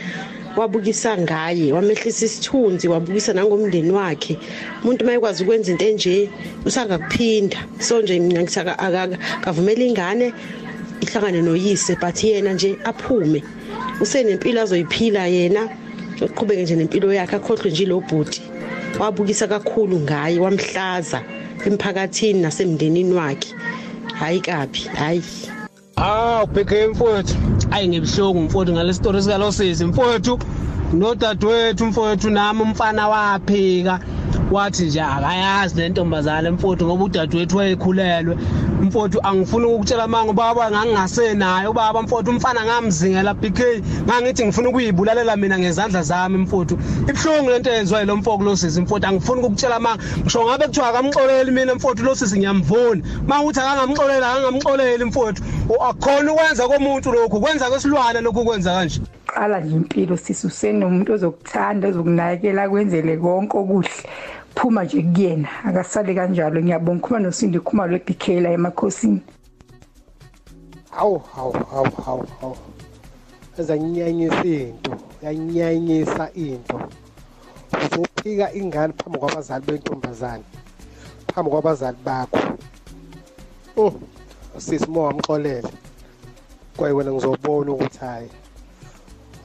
Wabukisa 0.56 1.18
ngaye 1.18 1.72
wamehlisa 1.72 2.26
isithunzi 2.26 2.88
wabukisa 2.88 3.32
nangomndeni 3.32 3.90
wakhe. 3.92 4.38
Umuntu 4.82 5.04
mayekwazi 5.04 5.42
ukwenza 5.42 5.72
into 5.72 5.84
enje 5.84 6.30
usangakuphinda. 6.66 7.58
So 7.78 8.02
nje 8.02 8.18
mina 8.20 8.42
ngithi 8.42 8.60
akavumela 8.60 9.84
ingane 9.84 10.32
ihlangane 11.00 11.42
noyise 11.42 11.96
but 12.00 12.24
yena 12.24 12.52
nje 12.52 12.76
aphume. 12.84 13.42
Usenempilo 14.00 14.60
azoyiphila 14.60 15.26
yena 15.26 15.68
uqhubeke 16.20 16.62
nje 16.62 16.76
nempilo 16.76 17.12
yakhe 17.12 17.36
akhohlwe 17.36 17.70
nje 17.70 17.86
lo 17.86 18.00
bhuti. 18.00 18.42
Wabukisa 18.98 19.46
kakhulu 19.48 20.00
ngaye 20.00 20.38
wamhlaza 20.38 21.22
emphakathini 21.66 22.40
nasemndenini 22.40 23.14
wakhe. 23.14 23.54
Hayi 24.14 24.40
kabi 24.40 24.80
hayi. 24.94 25.22
Ah 26.02 26.42
ubheke 26.44 26.86
mfowethu 26.86 27.34
ayi 27.70 27.88
ngibuhlungu 27.88 28.40
mfowethu 28.40 28.72
ngale 28.72 28.94
story 28.94 29.22
sika 29.22 29.38
losisi 29.38 29.84
mfowethu 29.84 30.38
nodadewethu 30.92 31.86
mfowethu 31.86 32.30
nami 32.30 32.62
umfana 32.62 33.08
waphika 33.08 34.00
wathi 34.50 34.84
nje 34.84 35.00
akayazi 35.00 35.76
le 35.76 35.88
ntombazane 35.88 36.50
mfowethu 36.50 36.86
ngoba 36.86 37.04
udadewethu 37.04 37.56
wayekhulelwe. 37.56 38.36
Mfowethu 38.82 39.20
angifuni 39.22 39.66
ukukutshela 39.66 40.08
manga 40.08 40.30
ubaba 40.30 40.70
ngangingasenayo 40.70 41.70
ubaba 41.70 42.02
mfowethu 42.02 42.30
umfana 42.30 42.64
ngamzingela 42.64 43.34
BK 43.34 43.60
ngangithi 44.04 44.44
ngifuna 44.44 44.68
ukuyibulalela 44.68 45.36
mina 45.36 45.58
ngezandla 45.58 46.02
zami 46.02 46.38
mfowethu. 46.38 46.78
Ibhlungu 47.08 47.50
lento 47.50 47.70
yenziwa 47.70 48.04
lo 48.04 48.16
mfoko 48.16 48.44
lo 48.44 48.56
sisi 48.56 48.80
mfowethu 48.80 49.06
angifuni 49.06 49.40
ukukutshela 49.40 49.80
manga 49.80 50.02
ngisho 50.20 50.44
ngabe 50.44 50.66
kuthiwa 50.66 50.88
akamxoleli 50.88 51.50
mina 51.50 51.74
mfowethu 51.74 52.04
lo 52.04 52.14
sisi 52.14 52.38
ngiyamvuna. 52.38 53.02
Mawuthi 53.26 53.60
akangamxoleli 53.60 54.24
akangamxoleli 54.24 55.04
mfowethu. 55.04 55.42
Akukhona 55.88 56.32
ukwenza 56.32 56.68
komuntu 56.68 57.12
lokhu 57.12 57.40
kwenza 57.40 57.70
kwesilwane 57.70 58.20
lokhu 58.20 58.44
kwenza 58.44 58.72
kanje. 58.72 59.00
Qala 59.26 59.60
nje 59.60 59.76
impilo 59.76 60.16
sisi 60.16 60.46
usenomuntu 60.46 61.12
ozokuthanda 61.12 61.88
ozokunakekela 61.88 62.68
kwenzele 62.68 63.16
konke 63.16 63.58
okuhle. 63.58 63.90
Phuma 64.54 64.84
nje 64.84 65.02
kuyena. 65.02 65.48
Akasale 65.64 66.14
kanjalo. 66.14 66.62
Ngiyabonga 66.62 67.00
khuma 67.02 67.18
nosindi 67.18 67.58
khuma 67.58 67.86
lo 67.86 67.98
BK 67.98 68.28
la 68.28 68.50
emakhosini. 68.50 69.20
Hawu 70.90 71.18
hawu 71.18 71.52
hawu 71.52 71.90
hawu 72.04 72.26
hawu. 72.40 72.56
Ezanyinyanyisa 73.58 74.44
into. 74.44 74.96
Yanyinyanyisa 75.22 76.32
into. 76.34 76.80
Uzophika 77.72 78.52
ingane 78.52 78.92
phambi 78.92 79.18
kwabazali 79.18 79.66
bentombazane. 79.66 80.44
Phambi 81.34 81.50
kwabazali 81.50 81.96
bakho. 82.04 82.38
Oh 83.76 83.92
sisi 84.58 84.86
mo 84.90 85.02
wamxolele 85.04 85.68
kwaye 86.76 86.94
wena 86.94 87.12
ngizobona 87.12 87.72
ukuthi 87.72 87.98
hayi 87.98 88.28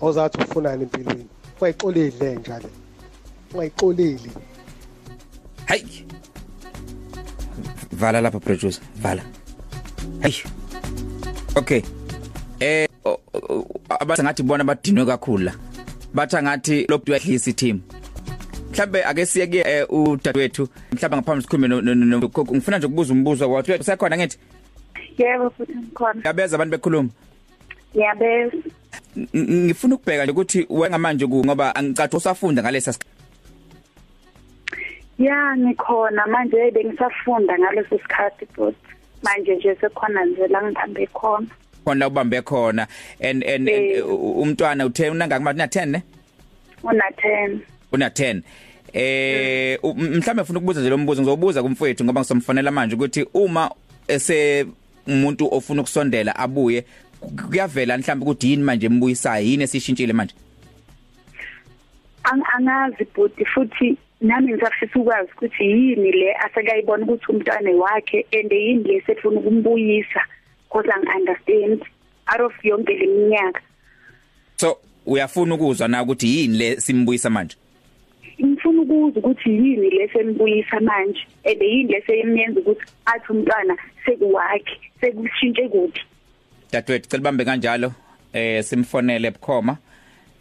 ozathi 0.02 0.42
ufunani 0.42 0.84
empilweni? 0.84 1.28
Ungayixoleli 1.58 2.14
le 2.20 2.36
njalo 2.36 2.70
ungayixoleli 3.54 4.32
hayi 5.66 6.06
vala 7.92 8.22
lapha 8.22 8.40
producer 8.40 8.82
vala. 9.02 9.22
Hayi 10.22 10.44
okay 11.56 11.82
eh 12.60 12.88
abantu 13.90 14.24
ngathi 14.24 14.44
bona 14.44 14.64
badinwe 14.64 15.06
kakhulu 15.06 15.44
la 15.44 15.54
batha 16.14 16.44
ngathi 16.44 16.86
lo 16.90 16.98
budwehlisa 16.98 17.54
team. 17.54 17.82
Mhlambe 18.72 19.04
ake 19.04 19.26
siye 19.26 19.48
ke 19.48 19.84
udadewethu 19.90 20.68
mhlambe 20.92 21.18
ngaphambi 21.18 21.42
sikhulume 21.42 21.68
ngifuna 22.52 22.78
nje 22.78 22.88
ukubuza 22.88 23.14
umbuzo 23.14 23.52
wathi 23.52 23.74
usekhona 23.74 24.18
ngithi? 24.18 24.38
Yebo 25.18 25.50
futhi 25.50 25.76
ngikhona. 25.76 26.22
Yabeza 26.26 26.56
abantu 26.56 26.72
bekhuluma. 26.72 27.10
Yabeza 27.94 28.58
ngifuna 29.36 29.96
ukubheka 29.96 30.24
nje 30.24 30.32
ukuthi 30.32 30.66
wena 30.70 30.98
manje 30.98 31.28
ku 31.28 31.46
ngoba 31.46 31.76
angicathi 31.76 32.18
usafunda 32.18 32.62
ngalesa 32.64 32.94
Ya 35.20 35.58
ngikhona 35.58 36.28
manje 36.28 36.72
bengisafunda 36.72 37.60
ngaleso 37.60 38.00
sikhathi 38.00 38.48
but 38.58 38.76
manje 39.24 39.56
nje 39.56 39.76
sekhona 39.76 40.26
nje 40.26 40.48
la 40.48 40.62
ngithambe 40.62 41.08
khona. 41.08 41.48
Khona 41.86 42.08
ubambe 42.08 42.42
khona. 42.42 42.88
And 43.22 43.44
and 43.44 43.68
umntwana 43.68 44.86
uthe 44.86 45.10
unanga 45.10 45.38
kuma 45.38 45.54
na 45.54 45.66
10 45.66 45.86
ne? 45.86 46.04
Una 46.84 47.10
10 47.10 47.60
una 47.92 48.10
10 48.10 48.42
eh 48.94 49.80
mhlawumbe 49.84 50.42
ufuna 50.42 50.60
ukubuza 50.60 50.82
nje 50.82 50.90
lo 50.90 50.98
mbuzo 50.98 51.22
ngizobuza 51.22 51.64
kumfowethu 51.64 52.04
ngoba 52.04 52.22
ngisomfonela 52.22 52.72
manje 52.72 52.96
ukuthi 52.96 53.26
uma 53.34 53.72
ese 54.08 54.66
umuntu 55.08 55.54
ofuna 55.54 55.82
ukusondela 55.82 56.36
abuye 56.36 56.86
kuyavela 57.50 57.98
mhlawumbe 57.98 58.26
ukuthi 58.26 58.50
yini 58.50 58.64
manje 58.64 58.86
embuyisayo? 58.86 59.46
Yini 59.46 59.64
esishintshile 59.64 60.14
manje? 60.14 60.36
Angazi 62.24 63.08
but 63.16 63.38
futhi 63.54 63.98
nami 64.22 64.54
ngisafisa 64.54 65.00
ukwazi 65.00 65.32
ukuthi 65.38 65.64
yini 65.64 66.12
le 66.12 66.36
asekayibona 66.36 67.06
ukuthi 67.06 67.32
umntwana 67.32 67.72
wakhe 67.72 68.26
and 68.32 68.52
yini 68.52 68.84
le 68.84 69.02
sefuna 69.06 69.40
ukumbuyisa 69.40 70.22
because 70.64 70.90
ang 70.90 71.08
understand 71.18 71.84
out 72.28 72.42
of 72.42 72.66
yonke 72.66 72.94
leminyaka 72.94 73.62
so 74.58 74.78
uyafuna 75.06 75.56
ukuzwa 75.56 75.88
na 75.88 76.04
ukuthi 76.04 76.38
yini 76.38 76.58
le 76.58 76.82
simbuyisa 76.82 77.30
manje? 77.30 77.56
Ngifuna 78.46 78.82
ukuza 78.82 79.20
ukuthi 79.20 79.50
yini 79.50 79.90
le 79.90 80.10
sembuyisa 80.14 80.80
manje 80.80 81.20
and 81.44 81.62
yini 81.62 81.94
le 81.94 82.04
seyemyenza 82.08 82.60
ukuthi 82.60 82.86
athi 83.06 83.32
umntwana 83.32 83.78
sekuwakhe 84.06 84.80
sekushintshe 85.02 85.70
kuphi. 85.70 86.02
Dadewethu 86.72 87.10
cela 87.10 87.24
bambe 87.24 87.46
kanjalo 87.46 87.94
eh 88.34 88.64
simfonele 88.64 89.32
bukhoma 89.32 89.78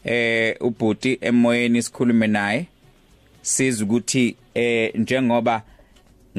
eh 0.04 0.56
ubhuti 0.60 1.18
emoyeni 1.20 1.82
sikhulume 1.82 2.26
naye. 2.26 2.66
Siza 3.44 3.84
ukuthi 3.84 4.36
eh 4.54 4.94
njengoba 4.94 5.62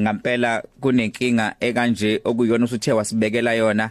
ngampela 0.00 0.62
kunenkinga 0.80 1.54
ekanje 1.60 2.20
okuyona 2.24 2.64
usuthe 2.64 2.92
wasibekela 2.92 3.52
yona 3.54 3.90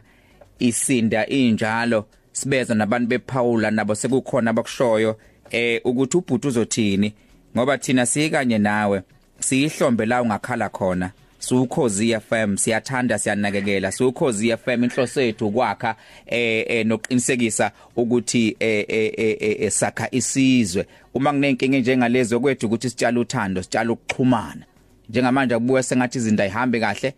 isinda 0.60 1.28
injalo 1.28 2.06
sibeza 2.32 2.76
nabantu 2.76 3.08
bePaula 3.08 3.72
nabo 3.72 3.96
sekukhona 3.96 4.50
abakushoyo 4.50 5.18
eh 5.52 5.82
ukuthi 5.84 6.18
ubhuti 6.18 6.48
uzothini 6.48 7.14
ngoba 7.56 7.78
thina 7.78 8.06
sikanye 8.06 8.58
nawe 8.58 9.02
siyihlombe 9.40 10.06
la 10.06 10.22
ungakhala 10.22 10.70
khona. 10.70 11.12
Sukhozi 11.46 12.20
FM 12.20 12.58
siyathanda 12.58 13.20
siyanakekela. 13.20 13.92
Sukhozi 13.92 14.58
FM 14.58 14.84
inhloso 14.84 15.22
yethu 15.22 15.52
kwakha 15.52 15.96
eh, 16.26 16.66
eh 16.68 16.86
noqinisekisa 16.86 17.72
ukuthi 17.96 18.56
eh, 18.60 18.86
eh, 18.88 19.38
eh 19.40 19.72
sakha 19.72 20.08
isizwe. 20.12 20.86
Uma 21.14 21.32
kunenkinga 21.32 21.78
njengalezo 21.78 22.40
kwethu 22.40 22.66
ukuthi 22.66 22.90
sitshala 22.90 23.20
uthando 23.20 23.64
sitshala 23.64 23.92
ukuxhumana. 23.92 24.66
Njengamanje 25.10 25.56
kubuya 25.56 25.84
sengathi 25.84 26.18
izinto 26.18 26.44
ayihambe 26.44 26.80
kahle 26.80 27.14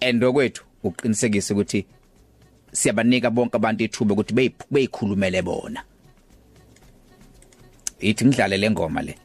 endo 0.00 0.32
kwethu 0.32 0.64
uqinisekisa 0.82 1.54
ukuthi 1.54 1.86
siyabanika 2.72 3.30
bonke 3.30 3.56
abantu 3.56 3.84
ithuba 3.84 4.12
ukuthi 4.14 4.34
beyikhulumele 4.70 5.42
bona. 5.42 5.82
Ithi 8.00 8.24
ngidlale 8.24 8.56
lengoma 8.56 9.02
le. 9.02 9.23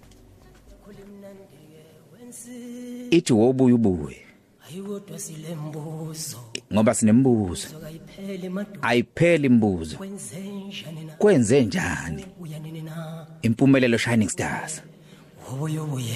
Ithi 3.12 3.34
wobuye 3.34 3.74
ubuye 3.74 4.18
ayikodwa 4.70 5.20
silembuzo 5.20 6.38
ngoba 6.74 6.94
sinembuzo. 6.94 7.68
Ayipheli 8.82 9.46
imibuzo 9.48 9.98
kwenze 9.98 10.40
njani 10.40 11.04
na? 11.06 11.14
Kwenze 11.18 11.66
njani? 11.66 12.26
Uya 12.42 12.60
nini 12.60 12.82
na? 12.82 13.28
Impumelelo 13.42 13.98
shining 13.98 14.30
stars. 14.30 14.82
Ubuye 15.54 15.80
ubuye. 15.80 16.10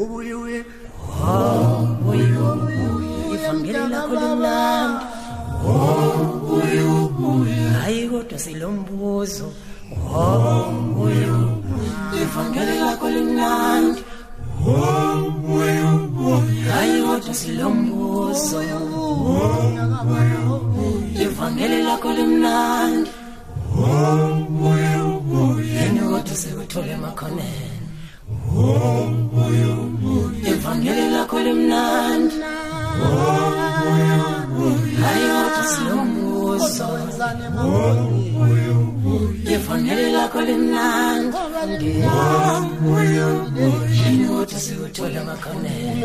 ubuye 0.01 0.45
ivangeli 3.35 3.83
lakho 3.93 4.15
limnandi 4.23 5.05
hayi 7.81 8.09
kodwa 8.09 8.39
silombuzo 8.39 9.47
ivangeli 12.21 12.75
lakho 12.79 13.09
limnandi 13.09 14.01
hayi 16.71 17.01
kodwa 17.01 17.33
silombuzo 17.33 18.57
ivangeli 21.23 21.83
lakho 21.83 22.11
sekuthole 26.69 26.91
emakhoneni 26.91 27.87
ivangeli 30.49 31.05
lakho 31.13 31.39
limnandi 31.39 32.35
hayi 35.01 35.25
kodwa 35.33 35.63
silombuzo 35.71 36.87
ivangeli 39.53 40.11
lakho 40.11 40.41
limnandi 40.41 41.37
yini 43.97 44.25
kodwa 44.27 44.59
sekuthole 44.59 45.17
emakhoneni 45.21 46.03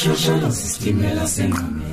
sashosha 0.00 0.50
sistimela 0.50 1.26
sengqameni 1.26 1.90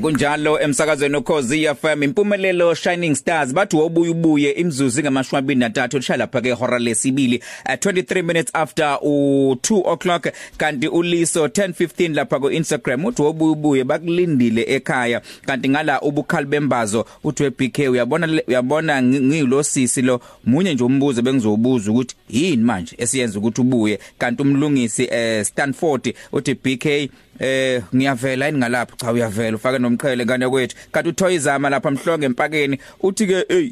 kunjalo 0.00 0.60
emsakazweni 0.60 1.16
ukhozi 1.16 1.68
FM 1.74 2.02
impumelelo 2.02 2.74
Shining 2.74 3.14
Stars 3.14 3.52
bathi 3.54 3.76
wobuye 3.76 4.10
ubuye 4.10 4.50
imzuzu 4.50 5.02
ngamashumi 5.02 5.54
23 5.54 5.96
lishaya 5.96 6.16
lapha 6.16 6.40
ke 6.40 6.52
hora 6.52 6.78
lesibili 6.78 7.42
uh, 7.66 7.72
23 7.72 8.22
minutes 8.22 8.54
after 8.54 8.98
u2 9.02 9.92
o'clock. 9.92 10.28
Kanti 10.56 10.88
uliso 10.88 11.46
10:15 11.46 12.14
lapha 12.14 12.40
ku 12.40 12.50
Instagram 12.50 13.04
uthi 13.04 13.22
wobuye 13.22 13.52
ubuye 13.52 13.84
bakulindile 13.84 14.62
ekhaya. 14.68 15.22
Kanti 15.46 15.68
ngala 15.68 16.00
ubukhali 16.00 16.46
bembazo 16.46 17.06
uthi 17.24 17.42
weBK 17.42 17.78
uyabona 17.78 18.42
uyabona 18.46 19.02
ngilo 19.02 19.62
sisi 19.62 20.02
lo. 20.02 20.20
Munye 20.44 20.74
nje 20.74 20.84
umbuzo 20.84 21.22
bengizobuza 21.22 21.90
ukuthi 21.90 22.16
yini 22.30 22.62
manje 22.62 22.96
esiyenza 22.98 23.38
ukuthi 23.38 23.60
ubuye? 23.60 23.98
Kanti 24.18 24.42
umlungisi 24.42 25.08
eh 25.10 25.44
Stanford 25.44 26.14
uthi 26.32 26.54
BK 26.54 27.10
eh 27.40 27.82
ngiyavela 27.94 28.46
yini 28.46 28.58
ngalapha 28.58 28.96
cha 28.96 29.12
uyavela 29.12 29.56
ufake 29.56 29.78
nomqhele 29.78 30.24
ngane 30.24 30.48
kwethu. 30.48 30.76
Kanti 30.92 31.08
uthoyizama 31.08 31.70
lapha 31.70 31.90
mhlonge 31.90 32.26
empakeni 32.26 32.78
uthi 33.02 33.26
ke 33.26 33.44
hey 33.48 33.70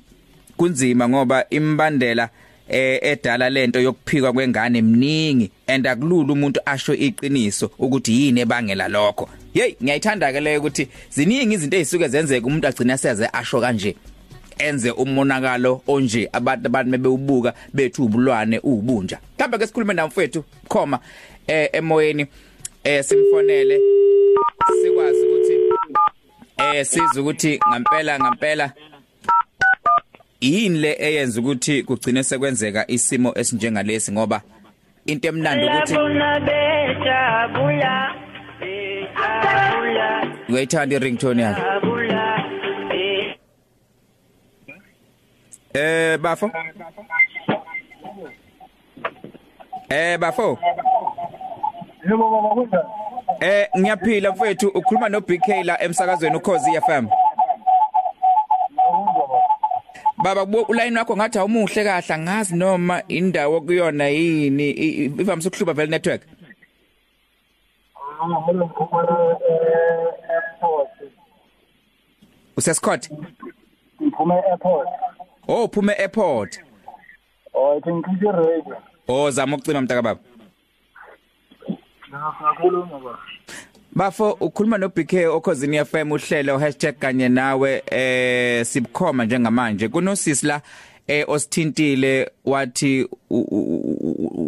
kunzima 0.56 1.08
ngoba 1.08 1.44
imbandela 1.50 2.28
eh 2.68 2.98
edala 3.02 3.50
lento 3.50 3.80
yokuphikwa 3.80 4.32
kwengane 4.32 4.78
eminingi 4.78 5.50
and 5.66 5.86
akulula 5.86 6.32
umuntu 6.32 6.60
asho 6.66 6.94
iqiniso 6.94 7.70
ukuthi 7.78 8.12
yini 8.12 8.40
ebangela 8.40 8.88
lokho. 8.88 9.28
Hey 9.52 9.76
ngiyayithanda 9.82 10.32
ke 10.32 10.40
le 10.40 10.58
ukuthi 10.58 10.88
ziningi 11.10 11.54
izinto 11.54 11.76
ezisuke 11.76 12.08
zenzeka 12.08 12.46
umuntu 12.46 12.68
agcina 12.68 12.98
seze 12.98 13.28
asho 13.32 13.60
kanje 13.60 13.96
enze 14.58 14.90
umonakalo 14.90 15.82
onje 15.86 16.28
abantu 16.32 16.66
abantu 16.66 16.90
bebewubuka 16.90 17.54
bethu 17.74 18.04
ubulwane 18.04 18.58
ubunja. 18.58 19.18
Mhlawumbe 19.36 19.58
ke 19.58 19.66
sikhulume 19.66 19.94
namfowethu 19.94 20.44
khoma 20.68 20.98
eh 21.46 21.68
emoyeni. 21.72 22.22
eh 22.22 22.28
simfonele 22.84 23.80
sikwazi 24.82 25.26
ukuthi 25.26 25.58
eh 26.56 26.86
siza 26.86 27.20
ukuthi 27.20 27.60
ngampela 27.68 28.18
ngampela. 28.18 28.72
Yini 30.40 30.78
le 30.78 30.96
eyenza 31.00 31.40
ukuthi 31.40 31.82
kugcine 31.82 32.22
sekwenzeka 32.22 32.84
isimo 32.90 33.32
esinjengalesi? 33.38 34.12
Ngoba 34.12 34.42
into 35.06 35.28
emnandi 35.28 35.66
ukuthi 35.66 35.94
bejabula 36.46 38.14
bejabula. 38.60 40.36
Uyayithanda 40.48 40.96
iringtone 40.96 41.42
bejabula 41.42 42.24
eh 45.74 46.18
bafo? 46.18 46.50
Eh 49.90 50.18
bafo? 50.18 50.58
Yebo 52.10 52.30
baba 52.30 52.48
kunjani? 52.54 52.88
eh 53.40 53.68
ngiyaphila 53.78 54.32
mfethu 54.32 54.68
ukhuluma 54.68 55.08
no 55.08 55.20
BK 55.20 55.48
la 55.64 55.82
emsakazweni 55.82 56.36
ukhozi 56.36 56.80
FM 56.80 57.06
Baba 60.22 60.42
uline 60.68 60.98
wakho 60.98 61.16
ngathi 61.16 61.38
awumuhle 61.38 61.84
kahle 61.84 62.18
ngazi 62.18 62.56
noma 62.56 63.02
indawo 63.08 63.60
kuyona 63.60 64.08
yini 64.08 64.70
ivamise 64.70 65.48
ukuhlupa 65.48 65.72
vele 65.72 65.90
network 65.90 66.22
Ah, 67.96 68.26
ngiphuma 68.26 69.02
e-airport. 69.50 70.90
usescott 72.56 73.10
Ngiphuma 74.02 74.34
e-airport. 74.38 74.88
oh 75.48 75.64
uphume 75.64 75.92
airport 75.92 76.60
Oh, 77.54 77.80
ngikhiphe 77.86 78.32
radio. 78.32 78.76
oh 79.08 79.30
zama 79.30 79.56
ukucima 79.56 79.80
mntaka 79.80 80.02
baba 80.02 80.20
Ngakhuluma 82.14 82.86
baba. 82.86 83.18
Bafo 83.92 84.32
ukhuluma 84.32 84.78
no 84.78 84.88
BK 84.88 85.12
okhosini 85.30 85.84
FM 85.84 86.12
uhlelo 86.12 86.58
#kanye 86.98 87.28
nawe 87.28 87.82
eh 87.86 88.64
sibukhoma 88.66 89.24
njengamanje 89.24 89.88
kunosisi 89.88 90.46
la 90.46 90.60
eh 91.06 91.24
osithintile 91.28 92.30
wathi 92.44 93.08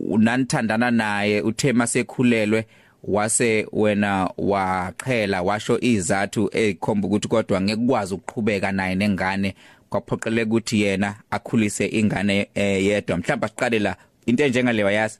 unanithandana 0.09 0.91
naye 0.91 1.41
uthe 1.41 1.73
masekhulelwe 1.73 2.67
wase 3.05 3.67
wena 3.73 4.31
waqhela 4.39 5.43
washo 5.43 5.79
izathu 5.81 6.51
ezikhomba 6.53 7.09
ukuthi 7.09 7.29
kodwa 7.29 7.61
ngekwazi 7.61 8.15
ukuqhubeka 8.15 8.73
naye 8.73 8.95
nengane 8.95 9.55
kwaphoqeleka 9.91 10.51
ukuthi 10.51 10.83
yena 10.83 11.15
akhulise 11.31 11.87
ingane 11.87 12.49
eh, 12.55 12.85
yedwa 12.87 13.17
mhlawumbe 13.17 13.49
siqale 13.49 13.79
la 13.79 13.97
into 14.27 14.45
enjengale 14.45 14.85
wayazi 14.85 15.19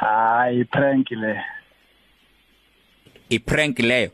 Hayi 0.00 0.64
prank 0.64 1.10
le. 1.10 1.40
iprank 3.28 3.78
leyo 3.78 4.10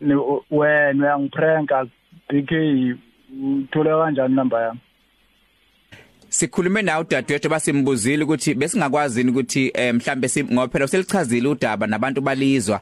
Ni 0.00 0.14
wena 0.50 1.06
uyangipranka 1.06 1.86
BK 2.28 2.50
uthole 3.42 3.90
kanjani 3.90 4.34
number 4.34 4.60
yami? 4.60 4.80
sikhulume 6.28 6.82
nawe 6.82 7.00
udadewethu 7.04 7.48
basimbuzile 7.48 8.24
ukuthi 8.24 8.54
besingakwazi 8.54 9.22
ukuthi 9.28 9.70
eh, 9.74 9.94
mhlambe 9.94 10.28
ngoba 10.52 10.68
phela 10.68 10.84
uselichazile 10.84 11.48
udaba 11.48 11.86
nabantu 11.86 12.20
balizwa 12.20 12.80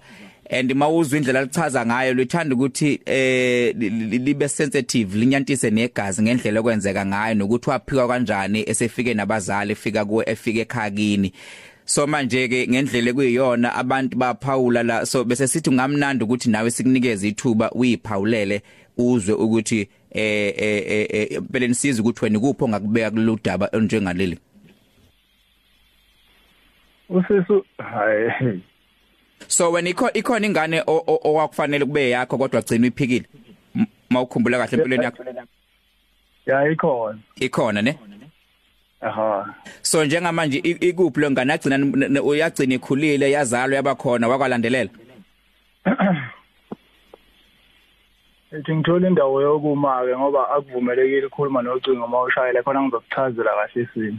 and 0.50 0.74
mawuzwa 0.74 1.18
indlela 1.18 1.42
lichaza 1.42 1.86
ngayo 1.86 2.14
lithanda 2.14 2.54
ukuthi 2.54 3.00
eh 3.06 3.74
li- 3.78 3.90
li- 3.90 4.18
libe 4.18 4.48
sensitive 4.48 5.18
linyantise 5.18 5.70
negazi 5.70 6.22
ngendlela 6.22 6.60
okwenzeka 6.60 7.06
ngayo 7.06 7.34
nokuthi 7.34 7.70
waphika 7.70 8.08
kanjani 8.08 8.64
esefike 8.70 9.14
nabazali 9.14 9.72
efika 9.72 10.04
kuwe 10.04 10.24
efike 10.28 10.60
ekhakini 10.60 11.32
so 11.90 12.06
manje 12.06 12.48
ke 12.48 12.68
ngendlela 12.68 13.12
kuyiyona 13.12 13.74
abantu 13.74 14.16
baphawula 14.16 14.82
la 14.82 15.06
so 15.06 15.24
bese 15.24 15.48
sithi 15.48 15.70
ngamnandi 15.70 16.24
ukuthi 16.24 16.50
nawe 16.50 16.70
sikunikeze 16.70 17.28
ithuba 17.28 17.70
uyiphawulele 17.70 18.62
uzwe 18.96 19.34
ukuthi 19.34 19.88
eh 20.10 20.54
eh 20.56 21.06
eh 21.10 21.32
impela 21.32 21.66
nisiza 21.66 22.02
ukuthi 22.02 22.24
wena 22.24 22.40
kupho 22.40 22.68
ngakubeka 22.68 23.10
kuludaba 23.10 23.68
onjengaleli. 23.72 24.38
Usisu 27.08 27.64
hayi. 27.78 28.62
So 29.48 29.72
wena 29.72 29.90
ikho 29.90 30.12
ikhona 30.12 30.46
ingane 30.46 30.82
owakufanele 30.86 31.84
kube 31.84 32.10
yakho 32.10 32.38
kodwa 32.38 32.62
gcina 32.62 32.82
uyiphikile? 32.82 33.26
M- 33.74 33.86
mawukhumbula 34.10 34.58
kahle 34.58 34.78
empilweni 34.78 35.04
yakho? 35.04 35.24
Ya 36.46 36.70
ikhona. 36.70 37.18
Ikhona 37.36 37.82
ne? 37.82 37.98
Aha. 39.00 39.54
So 39.82 40.04
njengamanje 40.04 40.58
i- 40.58 40.88
ikuphi 40.88 41.20
lo 41.20 41.30
ngane? 41.30 41.52
Agcina 41.52 41.78
n- 41.78 41.94
n- 42.08 42.18
uyagcina 42.18 42.74
ikhulile 42.74 43.30
yazalwa 43.30 43.76
yabakhona 43.76 44.28
wakwalandelela? 44.28 44.90
Ethi 48.52 48.74
ngithola 48.74 49.08
indawo 49.08 49.42
yokuma 49.42 50.02
ke 50.04 50.16
ngoba 50.18 50.50
akuvumelekile 50.50 51.26
ukukhuluma 51.26 51.62
nocingo 51.62 52.04
uma 52.04 52.20
ushayela 52.22 52.62
khona 52.62 52.82
ngizokuchazela 52.82 53.50
kahle 53.54 53.82
isimo 53.82 54.18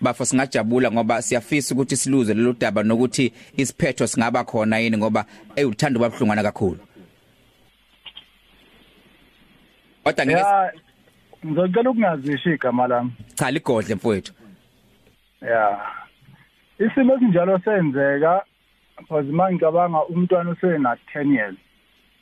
bafo 0.00 0.24
singajabula 0.24 0.90
ngoba 0.90 1.22
siyafisa 1.22 1.74
ukuthi 1.74 1.96
siluze 1.96 2.34
lelo 2.34 2.52
daba 2.52 2.82
nokuthi 2.82 3.32
isiphetho 3.56 4.06
singaba 4.06 4.44
khona 4.44 4.78
yini 4.78 4.96
ngoba 4.96 5.24
eyuthanda 5.56 6.00
babhlungana 6.00 6.42
kakhulu. 6.42 6.78
Kodwa 10.04 10.26
ngeke 10.26 10.38
ya 10.40 10.72
ngizocela 11.46 11.90
ukungazisho 11.90 12.54
igama 12.54 12.86
lami 12.86 13.12
cha 13.34 13.50
ligodle 13.50 13.94
mfowethu. 13.94 14.32
Ya. 15.42 15.80
Isimo 16.78 17.14
esinjalo 17.14 17.58
senzeka 17.58 18.44
because 18.98 19.26
mangicabanga 19.32 20.04
umntwana 20.04 20.50
usena 20.50 20.96
10 21.14 21.34
years. 21.34 21.56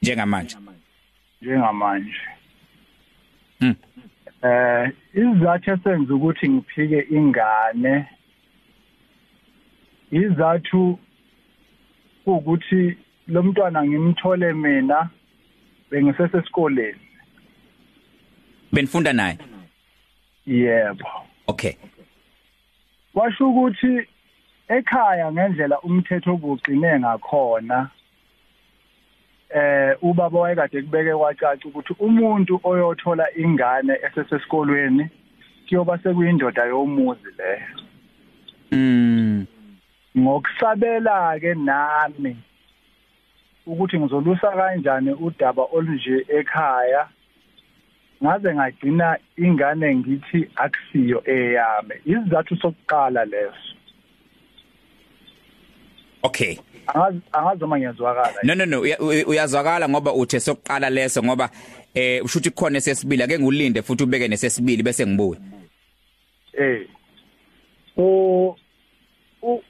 Njengamanje. 0.02 0.56
Njengamanje. 1.42 2.20
Mm. 3.60 3.74
eh 4.42 4.92
izathu 5.14 5.70
esenza 5.70 6.14
ukuthi 6.14 6.48
ngiphike 6.48 7.06
ingane 7.10 8.06
izathu 10.10 10.98
ukuthi 12.26 12.96
lo 13.28 13.42
mntwana 13.42 13.84
ngimthole 13.84 14.52
mina 14.52 15.08
bengisesesikoleni. 15.90 17.05
Benifunda 18.76 19.12
naye? 19.12 19.38
Yebo. 20.46 21.08
Okay. 21.48 21.76
Washo 23.14 23.50
ukuthi 23.50 24.06
ekhaya 24.68 25.32
ngendlela 25.32 25.80
umthetho 25.80 26.34
obuqine 26.34 27.00
ngakhona 27.00 27.90
eh 29.50 29.96
ubaba 30.02 30.40
wayekade 30.40 30.82
kubeke 30.82 31.14
kwacaca 31.14 31.64
ukuthi 31.68 31.94
umuntu 31.98 32.60
oyothola 32.64 33.26
ingane 33.36 33.94
esesesikolweni 34.06 35.08
kuyoba 35.68 35.98
sekuyindoda 35.98 36.64
yomuzi 36.64 37.30
leyo 37.38 37.68
mm. 38.72 39.46
Ngokusabela 40.18 41.40
ke 41.40 41.54
nami 41.54 42.36
ukuthi 43.66 43.98
ngizolusa 43.98 44.50
kanjani 44.50 45.10
udaba 45.10 45.62
olunje 45.72 46.26
ekhaya 46.28 47.08
ngaze 48.22 48.54
ngagcina 48.54 49.18
ingane 49.36 49.94
ngithi 49.96 50.48
akusiyo 50.56 51.22
eyami 51.30 51.94
isizathu 52.04 52.56
sokuqala 52.56 53.24
leso. 53.24 53.74
Okay. 56.22 56.56
Uma 57.62 57.78
ngiyazwakala. 57.78 58.34
No 58.42 58.54
no 58.54 58.64
no. 58.66 58.80
Uya- 58.80 58.98
uya- 58.98 59.26
uyazwakala 59.26 59.88
ngoba 59.88 60.12
uthe 60.12 60.40
sokuqala 60.40 60.90
leso 60.90 61.22
ngoba 61.22 61.50
eh 61.94 62.24
usho 62.24 62.38
ukuthi 62.38 62.50
khona 62.50 62.80
sesibili 62.80 63.22
ake 63.22 63.38
ngulinde 63.38 63.82
futhi 63.82 64.04
ubeke 64.04 64.28
nesesibili 64.28 64.82
bese 64.82 65.06
ngibuye. 65.06 65.40
Eh. 66.58 66.86
O 67.98 68.56
u 69.42 69.60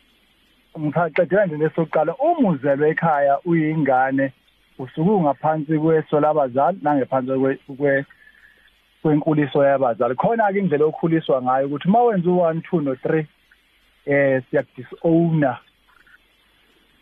ngicacela 0.79 1.47
nje 1.47 1.57
lesokuqala. 1.57 2.15
Umuzelwe 2.17 2.91
ekhaya 2.91 3.39
uyingane 3.45 4.33
usuke 4.79 5.11
ungaphansi 5.11 5.79
kweso 5.79 6.21
labazali 6.21 6.79
nangephansi 6.83 7.31
kwe- 7.31 8.05
kwenkuliso 9.07 9.65
yabazali. 9.65 10.15
Khona 10.15 10.53
ke 10.53 10.59
indlela 10.59 10.85
okhuliswa 10.85 11.43
ngayo 11.43 11.67
ukuthi 11.67 11.89
mawenza 11.89 12.31
u1 12.31 12.61
2 12.73 12.83
no 12.83 12.95
3 12.95 13.25
eh 14.07 14.43
siyakudisowna 14.51 15.59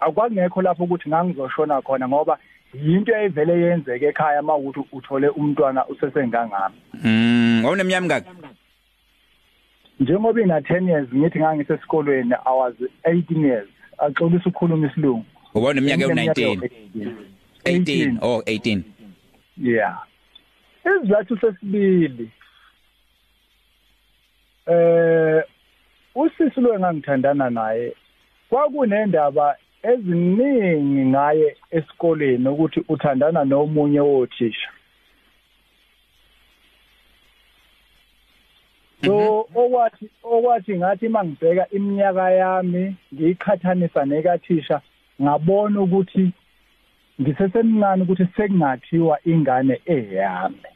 akwangekho 0.00 0.62
lapho 0.62 0.84
ukuthi 0.84 1.08
ngangizoshona 1.08 1.82
khona 1.82 2.08
ngoba 2.08 2.38
yinto 2.74 3.16
eyivele 3.16 3.60
yenzeke 3.60 4.06
ekhaya 4.06 4.42
mawukuthi 4.42 4.88
uthole 4.92 5.28
umntwana 5.28 5.86
usesengangami 5.86 6.74
mm 7.04 7.64
wawuneminyaka 7.64 8.06
ngaki 8.06 8.30
njengoba 10.00 10.40
ina 10.40 10.60
10 10.60 10.88
years 10.88 11.08
ngithi 11.14 11.38
ngangisesikolweni 11.38 12.34
i 12.34 12.58
was 12.58 12.74
18 13.04 13.46
years. 13.46 13.68
Axolisa 13.98 14.48
ukukhuluma 14.48 14.86
isilungu. 14.86 15.24
Wawuneminyaka 15.54 16.04
ewu19 16.04 16.68
18 16.94 17.12
18 17.64 18.18
oh 18.20 18.40
18 18.40 18.80
yeah. 19.62 20.02
Isizathu 20.84 21.38
sesibili 21.40 22.30
eh 24.66 25.42
usisi 26.14 26.60
lo 26.60 26.74
engangithandana 26.74 27.50
naye 27.50 27.94
kwakunendaba 28.48 29.56
eziningi 29.82 31.04
ngaye 31.04 31.56
esikoleni 31.70 32.48
ukuthi 32.48 32.80
uthandana 32.88 33.44
nomunye 33.44 34.00
wothisha. 34.00 34.70
So 39.04 39.48
okwathi 39.54 40.10
okwathi 40.22 40.76
ngathi 40.78 41.08
mangibheka 41.08 41.68
iminyaka 41.70 42.30
yami 42.30 42.96
ngiyiqhathanisa 43.14 44.04
nekathisha 44.04 44.80
ngabona 45.22 45.80
ukuthi 45.80 46.32
ngisesemncane 47.20 48.02
ukuthi 48.02 48.26
sekungathiwa 48.36 49.18
ingane 49.24 49.80
eyami. 49.86 50.73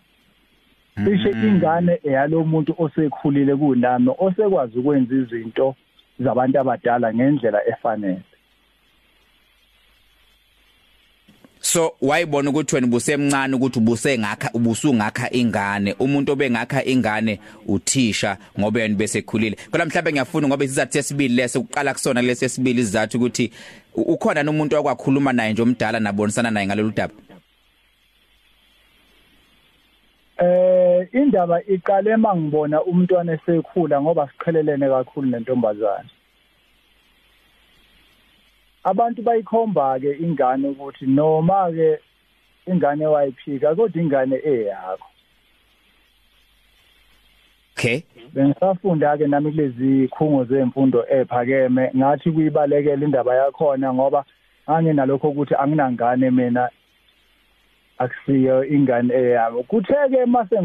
Cishe 1.05 1.31
ingane 1.31 2.01
eyalomuntu 2.05 2.75
osekhulile 2.79 3.57
kunami 3.57 4.11
osekwazi 4.19 4.79
ukwenza 4.79 5.15
izinto 5.15 5.75
zabantu 6.21 6.61
abadala 6.61 7.15
ngendlela 7.15 7.67
efanele. 7.69 8.23
So 11.61 11.93
wayibona 12.01 12.51
ukuthi 12.51 12.75
wena 12.75 12.87
busemncane 12.87 13.57
ukuthi 13.57 13.79
ubusengakha 13.79 14.51
ubusungakha 14.55 15.31
ingane. 15.31 15.93
Umuntu 15.99 16.33
obengakha 16.33 16.85
ingane 16.85 17.41
uthisha 17.67 18.37
ngoba 18.59 18.81
yena 18.81 18.95
besekhulile. 18.95 19.57
Kodwa 19.71 19.87
mhlawumbe 19.87 20.13
ngiyafuna 20.13 20.49
ngoba 20.49 20.65
isizathu 20.65 20.93
sesibili 20.93 21.35
leso 21.35 21.61
uqala 21.61 21.93
kusona 21.93 22.23
lesesibili 22.23 22.81
isizathu 22.81 23.17
ukuthi 23.17 23.53
u- 23.95 24.03
ukhona 24.13 24.43
nomuntu 24.43 24.77
okwakhuluma 24.77 25.33
naye 25.33 25.53
nje 25.53 25.63
omdala 25.63 26.01
nabonisana 26.01 26.51
naye 26.51 26.67
ngalolu 26.67 26.93
daba? 26.97 27.15
Eh 30.39 31.09
indaba 31.13 31.63
iqale 31.63 32.17
mangibona 32.17 32.83
umntwana 32.83 33.33
esekhula 33.33 34.01
ngoba 34.01 34.29
siqhelelene 34.29 34.89
kakhulu 34.89 35.27
nentombazane. 35.31 36.11
Abantu 38.85 39.23
bayikhomba 39.23 39.99
ke 40.01 40.11
ingane 40.25 40.69
ukuthi 40.69 41.07
noma 41.07 41.71
ke 41.71 41.99
ingane 42.67 43.07
wayiphika 43.07 43.75
kodwa 43.75 44.03
ingane 44.03 44.37
eyakho. 44.45 45.09
Okay. 47.79 48.03
Bengisafunda 48.35 49.17
ke 49.19 49.27
nami 49.27 49.53
kulezi 49.53 50.09
khungo 50.09 50.45
zemfundo 50.45 51.05
ephakeme 51.11 51.91
ngathi 51.97 52.31
kuyibalekela 52.31 53.05
indaba 53.05 53.35
yakhona 53.35 53.95
ngoba 53.95 54.25
anginalokho 54.67 55.29
ukuthi 55.29 55.55
anginangane 55.55 56.31
mina 56.31 56.71
akusiyo 57.99 58.65
ingane 58.65 59.15
eyami 59.15 59.63
kutheke 59.63 60.25
mase 60.27 60.59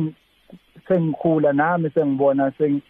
sengikhula 0.87 1.53
nami 1.53 1.89
sengibona 1.89 2.51
seng 2.57 2.81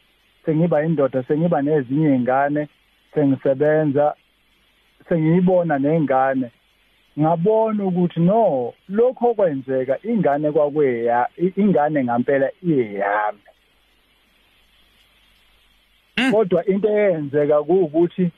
sengiba 0.45 0.84
indoda 0.86 1.23
sengiba 1.23 1.62
nezinye 1.62 2.08
izingane 2.08 2.67
sengisebenza 3.13 4.15
sengiyibona 5.10 5.79
nengane 5.79 6.51
ngabona 7.19 7.84
ukuthi 7.86 8.19
no 8.19 8.73
lokho 8.89 9.32
okwenzeka 9.32 9.97
ingane 10.03 10.51
kwakweya 10.51 11.27
ingane 11.56 12.03
ngempela 12.03 12.49
iyeyami. 12.63 13.43
Kodwa 16.32 16.65
into 16.65 16.89
eyenzeka 16.89 17.62
ukuthi 17.62 18.32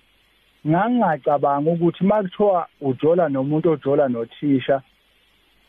ngangacabanga 0.68 1.72
ukuthi 1.72 2.04
makuthiwa 2.04 2.68
ujola 2.82 3.30
nomuntu 3.30 3.72
ojola 3.72 4.08
nothisha 4.08 4.82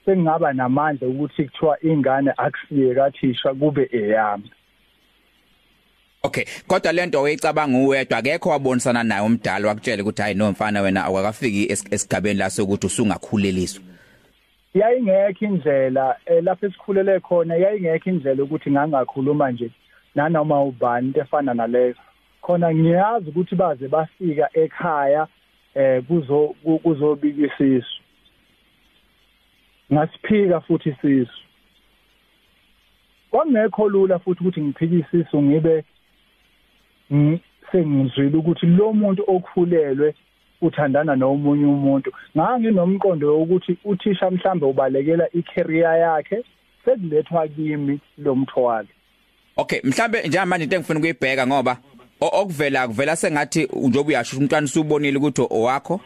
sengingaba 0.07 0.53
namandla 0.53 1.09
ukuthi 1.09 1.45
kuthiwa 1.45 1.79
ingane 1.83 2.33
akusiye 2.37 2.95
kathisha 2.95 3.55
kube 3.55 3.89
eyami. 3.93 4.51
Okay 6.23 6.45
kodwa 6.67 6.93
lento 6.93 7.23
oyicabanga 7.23 7.79
uwedwa 7.79 8.19
akekho 8.19 8.51
wabonisana 8.51 9.03
naye 9.03 9.27
umdala 9.27 9.69
wakutshela 9.69 10.03
ukuthi 10.03 10.23
hayi 10.23 10.35
no 10.35 10.51
mfana 10.51 10.81
wena 10.81 11.05
awakafiki 11.05 11.73
esigabeni 11.91 12.39
la 12.39 12.51
sokuthi 12.51 12.87
usungakhuleliswa 12.87 13.83
yayingekho 14.75 15.45
indlela 15.45 16.17
eh, 16.27 16.43
lapho 16.43 16.67
esikhulele 16.67 17.21
khona 17.21 17.55
yayingekho 17.55 18.11
indlela 18.11 18.43
ukuthi 18.43 18.71
ngangakhuluma 18.71 19.51
nje 19.51 19.71
nanoma 20.15 20.63
ubani 20.63 21.07
into 21.07 21.21
efana 21.21 21.55
naleyo. 21.55 21.95
Khona 22.43 22.75
ngiyazi 22.75 23.29
ukuthi 23.29 23.55
baze 23.55 23.89
bafika 23.89 24.49
ekhaya 24.55 25.27
eh 25.75 26.03
kuzo 26.03 26.55
kuzobika 26.83 27.47
isisu 27.47 27.96
ngasiphika 29.93 30.61
futhi 30.61 30.89
isisu. 30.89 31.41
Kwangekho 33.31 33.89
lula 33.89 34.19
futhi 34.19 34.41
ukuthi 34.41 34.61
ngiphike 34.61 34.97
isisu 34.97 35.43
ngibe 35.43 35.85
sengizwile 37.73 38.37
ukuthi 38.37 38.67
lo 38.67 38.93
muntu 38.93 39.25
okhulelwe 39.27 40.15
uthandana 40.63 41.17
nomunye 41.17 41.67
umuntu. 41.67 42.13
Nganginomqondo 42.37 43.39
wokuthi 43.39 43.77
uthisha 43.85 44.31
mhlambe 44.31 44.67
ubalekela 44.67 45.29
i-career 45.33 45.99
yakhe 45.99 46.45
sekulethwa 46.85 47.49
kimi 47.49 48.01
lo 48.19 48.35
mthwalo. 48.35 48.89
Okay 49.57 49.81
mhlambe 49.85 50.23
njengamanje 50.29 50.65
into 50.65 50.77
engifuna 50.77 50.99
ukuyibheka 50.99 51.47
ngoba 51.47 51.77
okuvela 52.21 52.89
kuvela 52.89 53.17
sengathi 53.17 53.69
njobe 53.73 54.09
uyasho 54.09 54.37
umntwana 54.37 54.65
usubonile 54.65 55.19
ukuthi 55.19 55.43
owakho 55.51 56.01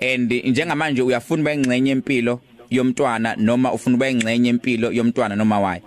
and 0.00 0.32
njengamanje 0.32 1.02
uyafuna 1.02 1.42
bayingcenye 1.42 1.90
impilo 1.90 2.40
yomntwana 2.70 3.36
noma 3.36 3.72
ufuna 3.72 3.96
bayingcenye 3.96 4.50
impilo 4.50 4.92
yomntwana 4.92 5.36
noma 5.36 5.60
wayi 5.60 5.82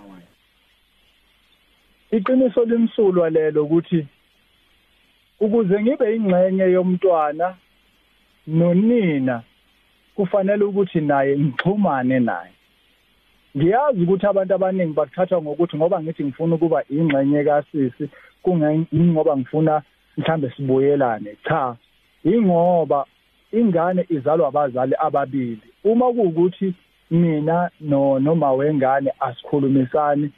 Iqiniso 2.12 2.64
limsulwa 2.64 3.30
lelo 3.30 3.64
ukuthi 3.64 4.06
ukuze 5.40 5.82
ngibe 5.82 6.16
ingcenye 6.16 6.64
yomntwana 6.64 7.56
nonina 8.46 9.42
kufanele 10.14 10.64
ukuthi 10.64 11.00
naye 11.00 11.38
ngixhumane 11.38 12.20
naye. 12.20 12.52
Ngiyazi 13.56 14.02
ukuthi 14.02 14.26
abantu 14.26 14.54
abaningi 14.54 14.92
bakuthatha 14.92 15.42
ngokuthi 15.42 15.76
ngoba 15.76 16.02
ngithi 16.02 16.24
ngifuna 16.24 16.54
ukuba 16.54 16.84
ingcenye 16.90 17.44
kasisi 17.44 18.04
kungengoba 18.42 19.36
ngifuna 19.36 19.82
mhlambe 20.16 20.52
sibuyelane? 20.56 21.36
Cha 21.44 21.76
ingoba 22.24 23.06
ingane 23.52 24.06
izalwa 24.08 24.48
abazali 24.48 24.94
ababili. 24.98 25.60
Uma 25.84 26.12
kuukuthi 26.12 26.74
mina 27.10 27.70
no 27.80 28.18
noma 28.18 28.52
wengane 28.52 29.12
asikhulumisani 29.20 30.30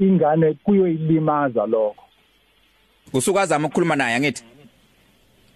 ingane 0.00 0.54
kuyoyilimaza 0.54 1.66
lokho. 1.66 2.04
Usuka 3.12 3.40
azama 3.40 3.66
ukukhuluma 3.66 3.96
naye 3.96 4.16
angithi? 4.16 4.44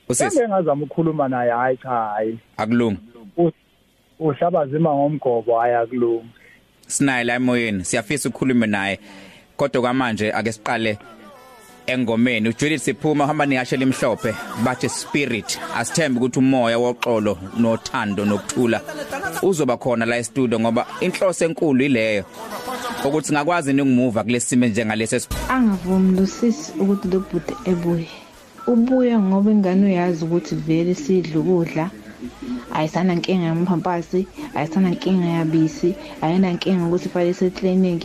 Usisi? 0.08 0.38
Ngingazama 0.38 0.84
ukukhuluma 0.84 1.28
naye 1.28 1.50
hayi 1.50 1.76
cha 1.76 1.88
hayi 1.88 2.38
akulungi. 2.56 2.98
Uhlabazima 4.18 4.94
ngomgobo 4.94 5.58
hayi 5.58 5.74
akulungi. 5.74 6.28
Sinaye 6.86 7.24
la 7.24 7.34
emoyeni 7.34 7.84
siyafisa 7.84 8.28
ukukhuluma 8.28 8.66
naye. 8.66 9.00
Kodwa 9.56 9.82
kwamanje 9.82 10.32
ake 10.32 10.52
siqale 10.52 10.98
engomeni. 11.86 12.48
uJudith 12.48 12.82
siphuma 12.82 13.24
uhamba 13.24 13.46
nehashe 13.46 13.76
limhlophe 13.76 14.34
bathi 14.64 14.88
spirit 14.88 15.58
asithembe 15.76 16.18
ukuthi 16.18 16.38
umoya 16.38 16.78
woxolo 16.78 17.38
nothando 17.58 18.24
nokuthula 18.24 18.80
uzoba 19.42 19.76
khona 19.76 20.06
la 20.06 20.18
e-studio 20.18 20.60
ngoba 20.60 20.86
inhloso 21.00 21.44
enkulu 21.44 21.84
ileyo 21.84 22.24
ukuthi 23.04 23.32
ngakwazi 23.32 23.72
ningimuva 23.72 24.24
kulesimo 24.24 24.66
njengalesi 24.66 25.28
angavumi 25.48 26.16
lusisi 26.16 26.72
ukuthi 26.80 27.08
lo 27.08 27.18
bhuti 27.20 27.54
ebuye. 27.70 28.08
Ubuya 28.66 29.18
ngoba 29.18 29.50
ingane 29.50 29.86
uyazi 29.86 30.24
ukuthi 30.24 30.54
vele 30.54 30.94
sidla 30.94 31.40
ukudla 31.40 31.90
ayisana 32.72 33.14
nkinga 33.14 33.44
yamphampasi 33.44 34.26
ayisana 34.56 34.90
nkinga 34.90 35.26
yabisi 35.26 35.90
ayina 36.22 36.52
nkinga 36.52 36.86
ukuthi 36.86 37.08
fale 37.08 37.34
seclinic 37.34 38.02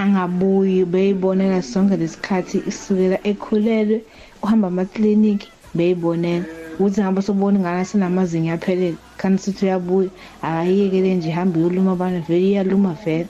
angabuyi 0.00 0.84
beyibonela 0.84 1.62
sonke 1.62 1.96
lesikhathi 1.96 2.62
isukela 2.70 3.18
ekhulelwe 3.30 3.98
uhamba 4.42 4.66
ama-clinic 4.68 5.40
beyibonela. 5.74 6.46
Ukuthi 6.78 7.00
ngabe 7.00 7.22
sobona 7.22 7.58
ingane 7.58 7.84
sinamazinga 7.84 8.50
yaphelele 8.50 8.96
kanti 9.16 9.42
sithi 9.42 9.64
uyabuya 9.64 10.10
akayiyekele 10.42 11.14
nje 11.14 11.28
ihambe 11.28 11.60
iyoluma 11.60 11.92
abantu 11.92 12.20
vele 12.28 12.46
iyaluma 12.48 12.92
vele. 13.04 13.28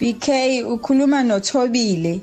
BK 0.00 0.26
ukhuluma 0.74 1.22
noThobile 1.22 2.20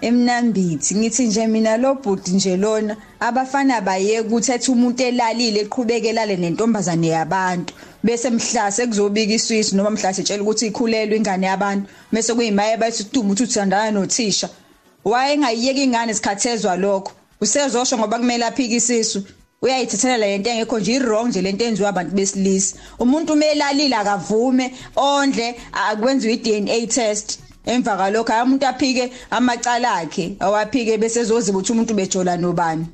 emnambithi. 0.00 0.94
Ngithi 0.94 1.26
nje 1.26 1.46
mina 1.46 1.76
lo 1.76 1.94
bhuti 1.94 2.30
nje 2.32 2.56
lona 2.56 2.96
abafana 3.20 3.80
bayeke 3.80 4.20
ukuthi 4.20 4.52
ethi 4.52 4.70
umuntu 4.70 5.02
elalile 5.02 5.60
eqhubekelale 5.64 6.36
nentombazane 6.36 7.08
yabantu. 7.16 7.74
Bese 8.04 8.30
mhlase 8.30 8.86
kuzobika 8.86 9.32
iswisi 9.32 9.76
noma 9.76 9.90
mhlase 9.90 10.20
etshela 10.22 10.42
ukuthi 10.42 10.66
ikhulelwe 10.66 11.16
ingane 11.16 11.46
yabantu 11.46 11.84
bese 12.12 12.34
kuyimaye 12.34 12.76
bathi 12.76 13.04
tuduma 13.04 13.32
ukuthi 13.32 13.42
uthandana 13.42 13.90
nothisha. 13.90 14.48
Waye 15.04 15.38
ngayiyeka 15.38 15.80
ingane 15.80 16.14
sikhathezwa 16.14 16.76
lokho. 16.76 17.12
Usezosho 17.40 17.98
ngoba 17.98 18.18
kumele 18.18 18.44
aphike 18.44 18.76
isisu. 18.76 19.22
Uyayithathela 19.62 20.16
le 20.18 20.38
nto 20.38 20.50
engekho 20.50 20.78
nje 20.78 20.92
i-wrong 20.94 21.28
nje 21.28 21.42
lento 21.42 21.64
enziwa 21.64 21.88
abantu 21.88 22.14
besilisa. 22.14 22.76
Umuntu 22.98 23.32
umelalile 23.32 23.96
akavume 23.96 24.74
ondle 24.96 25.54
akwenziwe 25.72 26.34
i-DNA 26.34 26.86
test. 26.86 27.38
Emva 27.66 27.96
kalokho 27.96 28.32
umuntu 28.44 28.66
aphike 28.66 29.12
amacala 29.30 29.94
akhe 29.94 30.36
awaphike 30.40 30.98
bese 30.98 31.20
ezoziba 31.20 31.58
ukuthi 31.58 31.72
umuntu 31.72 31.94
bejola 31.94 32.36
nobani. 32.36 32.86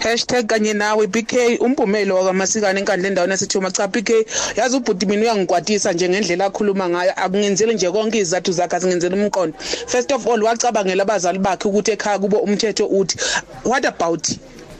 Hashtag 0.00 0.46
kanye 0.46 0.72
nawe 0.74 1.06
BK 1.06 1.60
umpumelo 1.60 2.16
wakamasikane 2.16 2.80
enkandla 2.80 3.08
endaweni 3.08 3.32
yasethuma. 3.32 3.70
Cha 3.70 3.86
BK 3.88 4.10
yazi 4.56 4.76
ubhuti 4.76 5.06
mina 5.06 5.22
uyangikwatisa 5.22 5.92
nje 5.92 6.08
ngendlela 6.08 6.44
akhuluma 6.44 6.88
ngayo. 6.88 7.12
Akungenzeli 7.16 7.74
nje 7.74 7.90
konke 7.90 8.18
izathu 8.18 8.52
zakhe 8.52 8.76
asingenzeli 8.76 9.14
umqondo. 9.14 9.58
First 9.86 10.12
of 10.12 10.26
all 10.26 10.42
wacabangela 10.42 11.02
abazali 11.02 11.38
bakhe 11.38 11.68
ukuthi 11.68 11.90
ekhaya 11.90 12.18
kubo 12.18 12.38
umthetho 12.38 12.86
uthi 12.86 13.16
what 13.64 13.84
about 13.84 14.28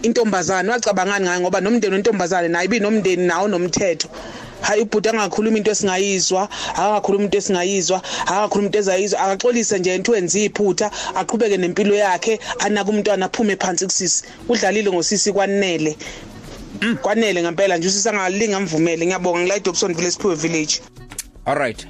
intombazane? 0.03 0.71
Wacabangani 0.71 1.25
ngayo 1.25 1.41
ngoba 1.41 1.61
nomndeni 1.61 1.95
wentombazane 1.95 2.49
naye 2.49 2.65
ibinomndeni 2.67 3.27
nawo 3.27 3.49
nomthetho. 3.49 4.09
Hayi 4.61 4.83
ubhuti 4.83 5.09
angakhuluma 5.09 5.59
into 5.59 5.71
esingayizwa 5.71 6.49
akakhuluma 6.75 7.25
into 7.25 7.39
esingayizwa 7.39 8.03
akakhuluma 8.27 8.67
into 8.67 8.79
ezayizwa. 8.79 9.21
Akaxolise 9.21 9.79
nje 9.79 9.95
into 9.95 10.13
wenza 10.13 10.39
iphutha 10.41 10.91
aqhubeke 11.15 11.57
nempilo 11.57 11.95
yakhe 11.95 12.39
anaka 12.59 12.91
umntwana 12.91 13.27
aphume 13.27 13.57
phansi 13.57 13.87
kusisi. 13.87 14.25
Udlalile 14.49 14.91
ngosisi 14.91 15.33
kwanele. 15.33 15.97
Kwanele 17.03 17.43
ngempela 17.43 17.77
nje 17.77 17.89
usisi 17.89 18.09
angalinga 18.09 18.61
mvumele 18.61 19.07
ngiyabonga 19.07 19.41
ngila 19.41 19.59
Dobson 19.59 19.95
Village 19.95 20.11
Siphiwe 20.11 20.35
Village. 20.35 20.81
All 21.47 21.57
right. 21.57 21.87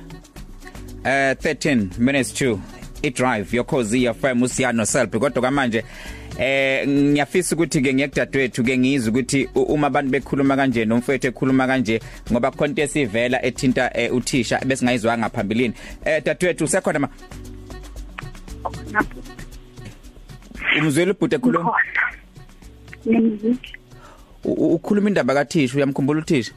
Uh 1.05 1.35
13 1.35 1.99
minutes 1.99 2.33
to 2.33 2.61
i 3.03 3.11
drive 3.11 3.57
your 3.57 3.65
cozy 3.65 4.13
FM 4.13 4.43
usiyano 4.43 4.87
self 4.87 5.11
kodwa 5.11 5.43
kamanje 5.43 5.85
eh 6.39 6.89
ngiyafisa 6.89 7.55
ukuthi 7.55 7.83
ke 7.83 7.95
ngiyakudadewethu 7.95 8.65
ke 8.65 8.79
ngizwe 8.79 9.11
ukuthi 9.11 9.49
uma 9.55 9.87
abantu 9.87 10.11
bekhuluma 10.11 10.57
kanje 10.57 10.85
nomfowethu 10.85 11.27
ekhuluma 11.27 11.67
kanje 11.67 12.01
ngoba 12.33 12.51
khonto 12.51 12.83
esivela 12.83 13.43
ethinta 13.45 13.91
uthisha 14.13 14.61
bese 14.67 14.85
ngayizwa 14.85 15.19
ngaphambilini 15.19 15.75
eh 16.05 16.23
dadewethu 16.25 16.65
usekhona 16.65 16.99
ma? 16.99 17.09
Umzwele 20.79 21.11
ubhuti 21.11 21.35
ekhuluma? 21.35 21.73
Ukhuluma 24.45 25.09
indaba 25.09 25.35
kathisha 25.35 25.77
uyamkhumbula 25.77 26.21
uthisha? 26.21 26.53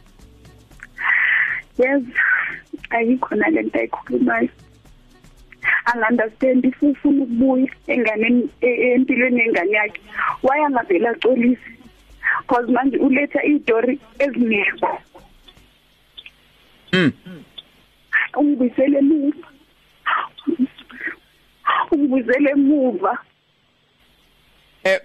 Yes 1.77 2.03
ayikhona 2.89 3.49
lento 3.49 3.79
ayikhulumayo. 3.79 4.49
Angunderstand 5.85 6.65
if 6.65 6.83
ufuna 6.83 7.23
ukubuya 7.23 7.67
enganeni 7.87 8.49
empilweni 8.61 9.39
yengane 9.39 9.71
yakhe. 9.71 10.01
Why 10.43 10.65
angavela 10.65 11.09
acolise 11.09 11.61
because 12.41 12.71
manje 12.71 12.97
uletha 12.97 13.43
istory 13.43 13.99
ezingekho 14.19 15.01
mm 16.93 17.11
ungibisele 18.37 18.97
emuva. 18.97 19.47
Ungibisele 21.91 22.49
emuva. 22.49 23.17
Eh 24.83 24.99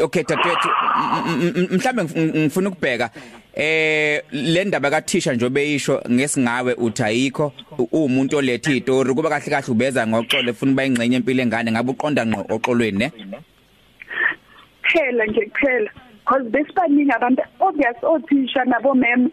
okay 0.00 0.22
dadewethu 0.24 0.68
mhlambe 1.74 2.04
ngifuna 2.04 2.68
ukubheka. 2.68 3.10
Eh 3.54 4.22
le 4.32 4.64
ndaba 4.64 4.90
kathisha 4.90 5.32
nje 5.32 5.46
obeyisho 5.46 6.02
ngesingawe 6.10 6.74
uthi 6.74 7.02
ayikho 7.02 7.52
umuntu 7.92 8.36
olethe 8.36 8.76
istory 8.76 9.14
kuba 9.14 9.28
kahle 9.28 9.50
kahle 9.50 9.70
ubeza 9.72 10.06
ngoxolo 10.06 10.50
efuna 10.50 10.72
bayingcenye 10.72 11.16
impilo 11.16 11.42
engane 11.42 11.72
ngabe 11.72 11.90
uqonda 11.90 12.26
ngqo 12.26 12.54
oxolweni 12.54 12.98
ne? 12.98 13.12
Kuphela 14.82 15.26
nje 15.26 15.40
kuphela. 15.46 15.90
Because 16.24 16.48
besibaningi 16.50 17.10
abantu 17.10 17.42
obvious 17.60 17.96
othisha 18.02 18.64
nabo 18.64 18.94
mem 18.94 19.28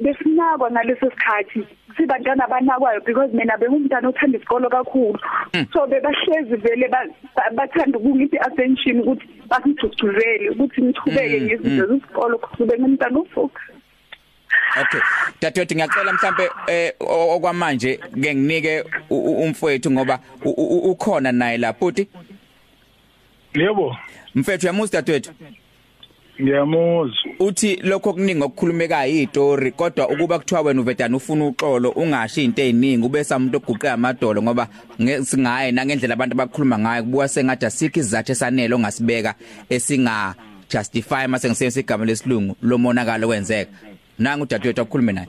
besinakwa 0.00 0.70
ngaleso 0.70 1.10
sikhathi 1.10 1.66
sibantwana 1.96 2.44
abanakwayo 2.44 3.00
because 3.00 3.32
mina 3.32 3.56
bengumntana 3.56 4.08
othanda 4.08 4.38
isikolo 4.38 4.68
kakhulu 4.70 5.18
so 5.72 5.86
bebahlezi 5.86 6.56
vele 6.56 6.90
bathanda 7.54 7.98
ukungiphi 7.98 8.38
attention 8.38 9.00
ukuthi 9.00 9.26
basingigcugcuzele 9.48 10.50
ukuthi 10.50 10.82
ngichubeke 10.82 11.40
ngezinto 11.40 11.86
zesikolo 11.86 12.38
kube 12.38 12.78
ngumntana 12.78 13.18
ofocus 13.18 13.62
Okay. 14.80 15.00
Dadewethu 15.40 15.74
ngiyacela 15.74 16.12
mhlambe 16.12 16.50
eh 16.66 16.92
okwamanje 17.00 17.96
ke 17.96 18.34
nginike 18.34 18.84
umfowethu 19.10 19.90
ngoba 19.90 20.20
ukhona 20.44 21.32
naye 21.32 21.58
la 21.58 21.72
futhi. 21.72 22.08
Yebo. 23.54 23.96
Mfethu 24.34 24.66
yamuzi 24.66 24.92
dadewethu. 24.92 25.32
Ngiyamuzwa. 26.40 27.32
Uthi 27.40 27.76
lokho 27.76 28.12
kuningi 28.12 28.42
okukhulumekayo 28.42 29.12
izitori 29.12 29.70
kodwa 29.72 30.08
ukuba 30.08 30.38
kuthiwa 30.38 30.60
wena 30.60 30.80
uvedana 30.80 31.16
ufuna 31.16 31.46
uxolo 31.46 31.90
ungashi 31.90 32.44
into 32.44 32.62
eziningi 32.62 33.06
ube 33.06 33.24
samuntu 33.24 33.56
oguqe 33.56 33.90
amadolo 33.90 34.42
ngoba 34.42 34.68
singaye 35.22 35.72
nangendlela 35.72 36.14
abantu 36.14 36.34
abakhuluma 36.34 36.78
ngayo 36.78 37.02
kubuka 37.02 37.28
sengathi 37.28 37.66
asikho 37.66 38.00
izathu 38.00 38.32
esanele 38.32 38.74
ongasibeka 38.74 39.34
esinga 39.70 40.34
justify 40.68 41.26
mase 41.26 41.48
ngisebenzisa 41.48 41.80
igama 41.80 42.04
lesilungu 42.04 42.56
lomonakalo 42.62 43.28
wenzeka 43.28 43.70
nanga 44.18 44.42
udadewethu 44.44 44.80
akukhulume 44.80 45.12
naye. 45.12 45.28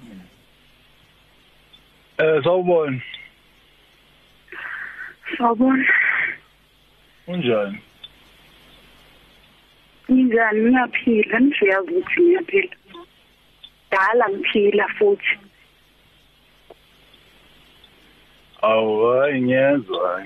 Eh 2.18 2.44
sawubona. 2.44 3.02
Sawubona. 5.38 5.86
Unjani? 7.28 7.78
Njani 10.10 10.60
ngiyaphila. 10.62 11.42
Ngiyazi 11.42 11.92
ukuthi 11.92 12.22
ngiyaphila. 12.22 12.76
Dala 13.92 14.30
ngiphila 14.30 14.88
futhi. 14.88 15.34
Awu 18.62 19.12
hayi 19.12 19.42
ngiyezwa 19.42 20.24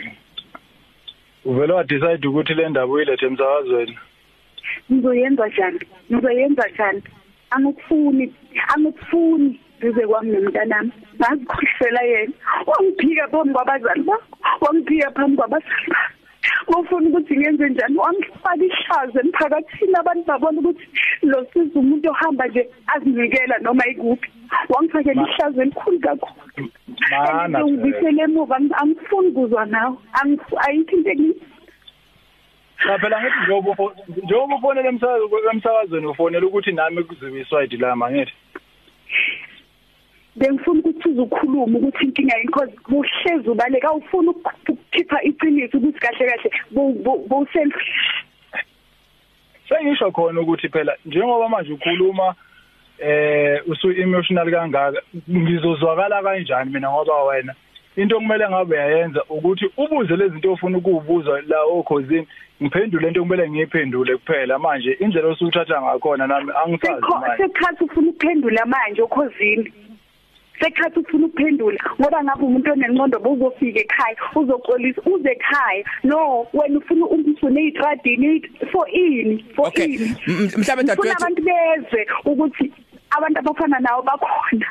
Uvela 1.45 1.75
wa 1.75 1.83
decide 1.83 2.27
ukuthi 2.27 2.53
le 2.53 2.69
ndaba 2.69 2.93
uyilethe 2.93 3.25
emsakazweni? 3.25 3.97
Ngizoyenza 4.91 5.47
njani? 5.47 5.79
Ngizoyenza 6.11 6.67
njani? 6.67 7.01
Angikufuni 7.49 8.33
angikufuni 8.73 9.59
bize 9.79 10.07
kwami 10.07 10.31
nomntanami. 10.31 10.91
Ngazikhohlela 11.17 12.01
yena. 12.01 12.33
Wangiphika 12.67 13.27
phambi 13.27 13.53
kwabazali 13.53 14.03
bakho. 14.03 14.37
Wangiphika 14.61 15.11
phambi 15.11 15.37
kwabazali 15.37 15.87
bakho. 15.89 16.20
Ngofuna 16.69 17.10
ukuthi 17.10 17.38
ngenze 17.38 17.69
njani? 17.69 17.97
Wangifaka 17.97 18.65
ihlazo 18.65 19.19
emphakathini 19.19 19.95
abantu 19.99 20.25
babona 20.25 20.60
ukuthi 20.60 20.86
lo 21.21 21.45
sizo 21.54 21.80
umuntu 21.80 22.10
ohamba 22.10 22.47
nje 22.47 22.69
azinikela 22.93 23.58
noma 23.58 23.88
ikuphi. 23.88 24.30
Wangifakela 24.69 25.21
ihlazo 25.27 25.62
elikhulu 25.62 25.99
kakhulu. 25.99 26.69
Mana 27.12 27.65
ngibisele 27.65 28.21
emuva 28.23 28.56
angifuni 28.56 29.32
kuzwa 29.32 29.65
nawe. 29.65 29.97
Ayikho 30.13 30.95
into 30.95 31.10
ekunye 31.10 31.36
Cha 32.84 32.97
phela 32.99 33.21
ngithi 33.21 33.39
njengoba 33.45 33.93
njengoba 34.23 34.56
ufonele 34.56 34.89
emsakazweni 34.89 36.08
ufonela 36.08 36.45
ukuthi 36.47 36.71
nami 36.71 37.04
kuziwiswide 37.04 37.77
lama 37.77 38.12
ngithi 38.12 38.34
bengifuna 40.36 40.80
ukuthi 40.80 41.10
uzukhuluma 41.10 41.77
ukuthi 41.77 42.06
inkinga 42.06 42.38
yini 42.38 42.47
because 42.47 42.73
buhlezi 42.89 43.49
ubaleka 43.49 43.88
awufuna 43.88 44.34
ukukhipha 44.91 45.23
iqiniso 45.23 45.77
ukuthi 45.77 45.99
kahle 45.99 46.25
kahle 46.30 46.51
bo 46.71 47.47
selfish 47.54 48.25
Sengisho 49.69 50.12
khona 50.12 50.41
ukuthi 50.41 50.69
phela 50.69 50.95
njengoba 51.06 51.49
manje 51.49 51.73
ukhuluma 51.73 52.36
eh 52.99 53.62
usu 53.67 53.91
emotional 53.91 54.51
kangaka 54.51 55.01
ngizozwakala 55.30 56.23
kanjani 56.23 56.73
mina 56.73 56.91
ngoba 56.91 57.23
wena? 57.23 57.56
Into 57.95 58.17
okumele 58.17 58.49
ngabe 58.49 58.75
yayenza 58.75 59.23
ukuthi 59.30 59.65
ubuze 59.77 60.15
lezi 60.15 60.34
zinto 60.34 60.54
ofuna 60.54 60.77
ukubuza 60.77 61.41
la 61.47 61.62
okhosini 61.63 62.27
ngiphendule 62.62 63.08
into 63.08 63.21
okumele 63.21 63.49
ngiyiphendule 63.49 64.17
kuphela. 64.17 64.60
Manje 64.60 64.91
indlela 64.99 65.27
osuthatha 65.27 65.82
ngakhona 65.82 66.27
nami 66.27 66.51
angisazi 66.65 67.01
manje. 67.01 67.43
sekhathi 67.43 67.84
ufuna 67.84 68.10
ukuphendula 68.10 68.65
manje 68.65 69.01
okhosini 69.01 69.73
sekhathi 70.62 71.00
ufuna 71.00 71.26
ukuphendula 71.26 71.80
ngoba 72.00 72.24
ngabe 72.24 72.43
umuntu 72.45 72.71
onenqondo 72.71 73.19
bozofika 73.19 73.80
ekhaya 73.80 74.15
uzoxolisa 74.36 75.02
uze 75.06 75.32
ekhaya. 75.32 75.84
No 76.04 76.47
wena 76.54 76.78
ufuna 76.80 77.06
umfune 77.06 77.60
ezitradini 77.62 78.41
for 78.71 78.86
ini 78.89 79.45
for 79.56 79.71
ini. 79.76 80.15
Mhlawumbe 80.58 80.84
dadewethu 80.84 81.17
abantu 81.17 81.41
bezwe 81.41 82.02
ukuthi 82.26 82.71
abantu 83.17 83.39
abafana 83.39 83.80
nawo 83.80 84.02
bakhona. 84.02 84.67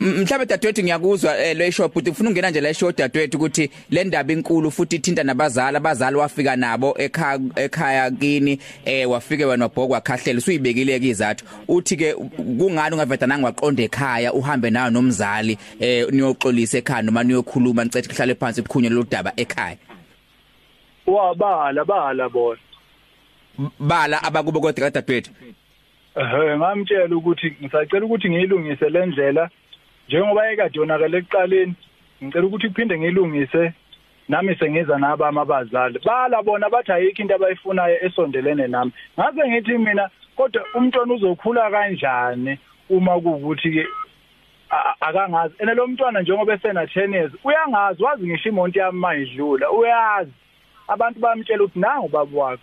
Mhlawumbe 0.00 0.46
dadewethu 0.46 0.82
ngiyakuzwa 0.82 1.38
eh, 1.38 1.56
le 1.56 1.72
shop 1.72 1.96
uthi 1.96 2.10
ufuna 2.10 2.30
ungena 2.30 2.50
nje 2.50 2.60
le 2.60 2.74
show 2.74 2.92
dadewethu 2.92 3.36
ukuthi 3.36 3.70
le 3.90 4.04
ndaba 4.04 4.32
inkulu 4.32 4.70
futhi 4.70 4.96
ithinta 4.96 5.22
nabazali 5.24 5.76
abazali 5.76 6.16
wafika 6.16 6.56
nabo 6.56 6.94
ekhaya 6.98 7.40
ekhaya 7.56 8.10
kini 8.10 8.58
eh 8.84 9.10
wafike 9.10 9.44
wena 9.44 9.64
wabhokwa 9.64 10.00
khahlela 10.00 10.38
usuyibekile 10.38 11.00
ke 11.00 11.06
izathu. 11.06 11.44
Uthi 11.68 11.96
ke 11.96 12.14
kungani 12.58 12.94
ungaveda 12.94 13.26
nangwaqonda 13.26 13.82
ekhaya 13.82 14.32
uhambe 14.32 14.70
nayo 14.70 14.90
nomzali 14.90 15.58
eh 15.80 16.06
niyoxolisa 16.10 16.78
ekhaya 16.78 17.02
noma 17.02 17.24
niyokhuluma 17.24 17.84
nicethe 17.84 18.08
kuhlale 18.08 18.34
phansi 18.34 18.62
kukhunye 18.62 18.88
lo 18.88 19.02
daba 19.02 19.32
ekhaya? 19.36 19.76
Wabala 21.06 21.84
bala 21.84 22.28
bona. 22.28 22.60
Bala 23.78 24.22
abakubo 24.22 24.60
kodwa 24.60 24.90
kadadewethu 24.90 25.30
ehe 26.18 26.56
ngamtshela 26.56 27.16
ukuthi 27.16 27.56
ngisacela 27.62 28.06
ukuthi 28.06 28.30
ngiyilungise 28.30 28.88
le 28.88 29.06
ndlela 29.06 29.50
njengoba 30.08 30.50
ekade 30.52 30.78
yonakala 30.78 31.18
ekuqaleni 31.18 31.74
ngicela 32.22 32.46
ukuthi 32.46 32.68
kuphinde 32.68 32.98
ngilungise 32.98 33.72
nami 34.28 34.54
sengiza 34.56 34.98
nabami 34.98 35.38
abazali 35.38 35.98
bala 36.04 36.42
bona 36.42 36.70
bathi 36.70 36.92
ayikho 36.92 37.22
into 37.22 37.34
abayifunayo 37.34 37.96
esondelene 38.06 38.66
nami. 38.66 38.92
Ngaze 39.18 39.48
ngithi 39.48 39.78
mina 39.78 40.10
kodwa 40.36 40.64
umntwana 40.74 41.14
uzokhula 41.14 41.70
kanjani 41.70 42.58
uma 42.90 43.20
kuwukuthi 43.20 43.70
ke 43.70 43.84
akangazi? 45.00 45.54
Ene 45.58 45.74
lo 45.74 45.86
mntwana 45.86 46.20
njengoba 46.20 46.54
esena 46.54 46.84
10 46.84 47.14
years 47.14 47.32
uyangazi? 47.44 48.02
Wazi 48.02 48.26
ngisho 48.26 48.48
imonto 48.48 48.80
yami 48.80 48.98
mayidlula 48.98 49.70
uyazi. 49.70 50.32
Abantu 50.88 51.20
bamtshela 51.20 51.64
ukuthi 51.64 51.80
nangu 51.80 52.08
baba 52.08 52.38
wakho. 52.38 52.62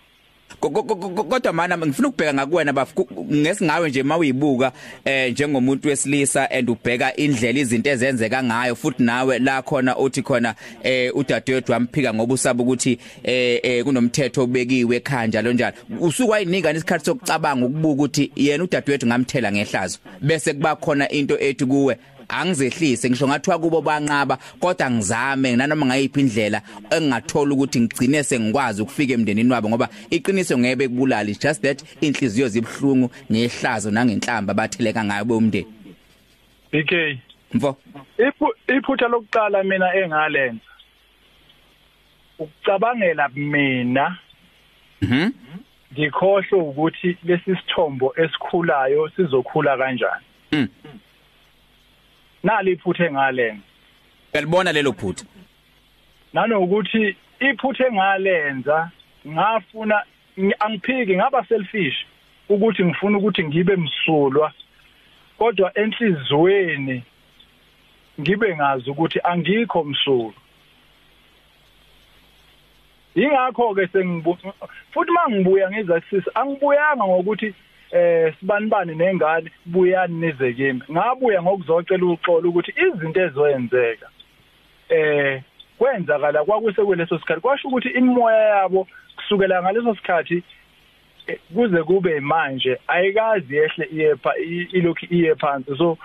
Kodwa 1.30 1.54
mana 1.54 1.78
ngifuna 1.78 2.08
ukubheka 2.08 2.34
ngakuwena 2.34 2.74
bafu 2.74 3.08
ngesingawe 3.34 3.90
nje 3.90 4.04
mawuyibuka 4.04 4.72
eh 5.06 5.32
njengomuntu 5.32 5.88
wesilisa 5.88 6.52
and 6.52 6.70
ubheka 6.70 7.16
indlela 7.16 7.60
izinto 7.60 7.90
ezenzeka 7.90 8.44
ngayo 8.44 8.76
futhi 8.76 9.04
nawe 9.04 9.40
la 9.40 9.62
khona 9.62 9.98
uthi 9.98 10.22
khona 10.22 10.56
eh 10.84 11.16
udadewethu 11.16 11.72
wamphika 11.72 12.14
ngoba 12.14 12.34
usaba 12.34 12.64
ukuthi 12.64 13.00
eh 13.24 13.84
kunomthetho 13.84 14.44
obekiwe 14.44 14.96
ekhaya 14.96 15.28
njalo 15.28 15.54
njalo. 15.54 15.76
Usuku 16.00 16.32
wayinika 16.32 16.72
isikhathi 16.72 17.06
sokucabanga 17.06 17.66
ukubuka 17.66 17.94
ukuthi 17.94 18.32
yena 18.36 18.64
udadewethu 18.64 19.08
ngamthela 19.08 19.52
ngehlazo 19.52 20.00
bese 20.22 20.54
kuba 20.54 20.76
khona 20.76 21.10
into 21.10 21.40
ethi 21.40 21.66
kuwe 21.66 21.98
angizehlise 22.28 23.10
ngisho 23.10 23.28
ngathiwa 23.28 23.60
kubo 23.60 23.82
banqaba 23.82 24.38
kodwa 24.60 24.92
ngizame 24.92 25.56
nanoma 25.56 25.86
ngayiphi 25.86 26.20
indlela 26.20 26.62
engingathola 26.92 27.54
ukuthi 27.54 27.80
ngigcine 27.82 28.24
sengikwazi 28.24 28.82
ukufika 28.82 29.14
emndenini 29.14 29.52
wabo 29.52 29.70
ngoba 29.70 29.90
iqiniso 30.10 30.58
ngebe 30.58 30.88
kubulali 30.88 31.36
just 31.36 31.62
that 31.62 31.84
inhliziyo 32.02 32.48
zibhlungu 32.48 33.12
nehlazo 33.30 33.92
nangenhlamba 33.92 34.54
batheleka 34.54 35.04
ngayo 35.04 35.26
bomndeni. 35.26 35.68
BK 36.72 37.20
mfo. 37.54 37.78
Iphutha 38.68 39.08
lokuqala 39.08 39.64
mina 39.64 39.96
engalenza 39.96 40.72
ukucabangela 42.40 43.30
mina 43.30 44.18
mhm. 45.02 45.32
ngikhohle 45.94 46.58
ukuthi 46.58 47.18
lesi 47.24 47.56
sithombo 47.56 48.14
esikhulayo 48.18 49.10
sizokhula 49.16 49.78
kanjani. 49.78 50.26
Mhm 50.52 50.68
nali 52.46 52.72
iphuthe 52.72 53.12
ngalenza 53.12 53.64
uyalibona 54.34 54.72
lelo 54.72 54.94
phutha? 54.94 55.26
Nanokuthi 56.34 57.16
iphuthe 57.40 57.92
ngalenza 57.92 58.92
ngafuna 59.28 60.04
angiphiki 60.60 61.16
ngaba 61.16 61.46
selfish 61.46 62.06
ukuthi 62.50 62.86
ngifuna 62.86 63.18
ukuthi 63.18 63.44
ngibe 63.44 63.76
msulwa. 63.76 64.54
Kodwa 65.38 65.78
enhlizweni 65.78 67.04
ngibe 68.22 68.56
ngazi 68.56 68.90
ukuthi 68.90 69.20
angikho 69.24 69.84
msulwa. 69.84 70.34
Ingakho 73.16 73.76
ke 73.76 73.88
sengibuya 73.88 74.54
futhi 74.92 75.12
mangibuya 75.12 75.72
ngizasisa 75.72 76.36
angibuyanga 76.36 77.06
ngokuthi 77.06 77.54
eh 77.96 78.34
sibanibani 78.40 78.96
nengane 78.96 79.52
buyani 79.66 80.16
nize 80.20 80.54
kimi. 80.54 80.82
Ngabuya 80.92 81.42
ngokuzocela 81.44 82.06
uxolo 82.06 82.50
ukuthi 82.50 82.72
izinto 82.86 83.22
ezoyenzeka 83.22 84.08
eh 84.90 85.42
kwenzakala 85.78 86.44
kwakuse 86.46 86.82
kweleso 86.84 87.20
sikhathi. 87.20 87.42
Kwasho 87.42 87.68
ukuthi 87.68 87.90
imimoya 87.90 88.38
yabo 88.38 88.88
kusukela 89.16 89.62
ngaleso 89.64 89.96
sikhathi 89.96 90.44
eh, 91.28 91.40
kuze 91.54 91.84
kube 91.84 92.20
manje 92.20 92.78
ayikazi 92.88 93.56
yehle 93.56 93.86
iye 93.92 94.16
pha 94.16 94.32
i- 94.38 94.70
ilokhu 94.78 95.06
iye 95.10 95.36
phansi. 95.36 95.78
So 95.78 95.98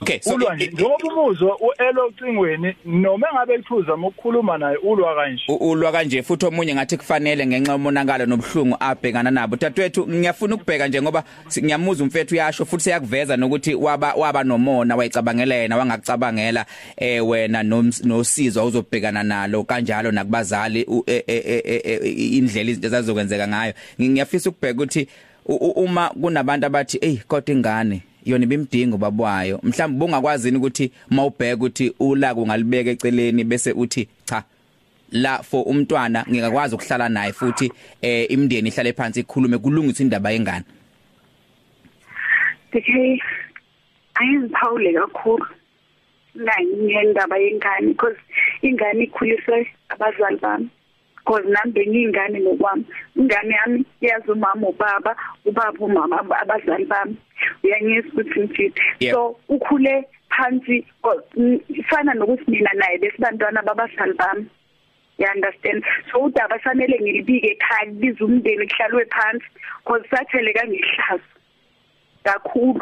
Okay 0.00 0.20
so 0.20 0.34
ulwa 0.34 0.54
nje 0.56 0.66
njengoba 0.66 0.96
umuzwa 1.14 1.58
uelo 1.60 2.06
ocingweni 2.06 2.74
noma 2.84 3.26
engabe 3.32 3.54
ephuza 3.54 3.94
ukukhuluma 3.94 4.58
naye 4.58 4.76
ulwa 4.76 5.14
kanje? 5.14 5.42
U- 5.48 5.70
ulwa 5.70 5.92
kanje 5.92 6.22
futhi 6.22 6.46
omunye 6.46 6.74
ngathi 6.74 6.96
kufanele 6.96 7.46
ngenxa 7.46 7.72
yomonakalo 7.72 8.26
nobhlungu 8.26 8.76
abhekana 8.80 9.30
nabo. 9.30 9.56
Dadwethu 9.56 10.08
ngiyafuna 10.08 10.54
ukubheka 10.54 10.88
nje 10.88 11.02
ngoba 11.02 11.24
si- 11.48 11.62
ngiyamuza 11.62 12.04
umfethu 12.04 12.34
yasho 12.36 12.64
futhi 12.64 12.84
siyakuveza 12.84 13.36
nokuthi 13.36 13.74
waba 13.74 14.14
waba 14.14 14.44
nomona 14.44 14.96
wayicabangela 14.96 15.54
yena 15.54 15.76
wangakucabangela 15.76 16.66
eh 16.96 17.28
wena 17.28 17.62
noms- 17.62 18.06
nosizo 18.06 18.66
uzobhekana 18.66 19.22
nalo 19.22 19.64
kanjalo 19.64 20.10
nakubazali 20.12 20.84
u- 20.84 21.04
e- 21.06 21.24
e- 21.26 21.42
e- 21.44 21.62
e- 21.84 22.00
e- 22.04 22.36
indlela 22.38 22.70
izinto 22.70 22.88
zazokwenzeka 22.88 23.48
ngayo. 23.48 23.72
Ngi- 24.00 24.08
ngiyafisa 24.08 24.50
ukubheka 24.50 24.74
ukuthi 24.82 25.08
u- 25.46 25.54
u- 25.54 25.70
uma 25.84 26.08
kunabantu 26.08 26.66
abathi 26.66 26.98
hey 27.00 27.16
kodwa 27.28 27.54
ingane? 27.54 28.02
Yona 28.30 28.44
ibimdingo 28.44 28.96
babwayo. 28.96 29.60
Mhlawumbe 29.62 29.98
bungakwazini 29.98 30.56
ukuthi 30.58 30.92
mawubheka 31.10 31.56
ukuthi 31.56 31.92
ulaka 32.00 32.40
ungalibeka 32.40 32.90
eceleni 32.90 33.44
bese 33.44 33.72
uthi 33.72 34.08
cha 34.24 34.44
la 35.12 35.42
for 35.42 35.64
umntwana 35.66 36.24
ngingakwazi 36.30 36.74
ukuhlala 36.74 37.08
naye 37.08 37.32
futhi 37.32 37.72
eh 38.02 38.30
imndeni 38.30 38.68
ihlale 38.68 38.92
phansi 38.92 39.20
ikhulume 39.20 39.58
kulungisa 39.58 40.02
indaba 40.02 40.30
yengane. 40.30 40.64
Okay 42.74 43.18
ayiziphawule 44.18 44.92
kakhulu 44.92 45.46
la 46.34 46.54
ngendaba 46.62 47.38
yengane 47.38 47.88
because 47.88 48.16
ingane 48.62 49.04
ikhuliswe 49.04 49.68
abazali 49.88 50.36
bami. 50.36 50.68
Because 51.28 51.44
nami 51.44 51.72
bengiyingane 51.72 52.40
ngokwami. 52.40 52.84
Ingane 53.16 53.52
yami 53.54 53.84
yazi 54.00 54.30
umama 54.32 54.68
ubaba 54.68 55.12
ubaba 55.44 55.78
umama 55.78 56.20
ab- 56.20 56.32
abazali 56.42 56.84
bami. 56.84 57.16
Uyangizwa 57.62 58.12
ukuthi 58.22 58.40
mfiti 58.40 58.80
Yep. 59.00 59.12
so 59.14 59.36
ukhule 59.48 60.04
phansi 60.30 60.86
ko- 61.02 61.22
n- 61.36 61.60
fana 61.90 62.14
nokuthi 62.14 62.50
mina 62.50 62.70
naye 62.74 62.98
besibantwana 62.98 63.62
babazali 63.62 64.12
bami. 64.16 64.46
You 65.18 65.26
understand? 65.34 65.84
So 66.12 66.18
udaba 66.24 66.58
fanele 66.58 66.96
ngilibike 67.00 67.46
ekhaya 67.58 67.90
kubiza 67.90 68.24
umndeni 68.24 68.66
kuhlalwe 68.68 69.04
phansi 69.10 69.44
because 69.84 70.08
satheleka 70.10 70.64
ngihlazo 70.66 71.28
kakhulu 72.24 72.80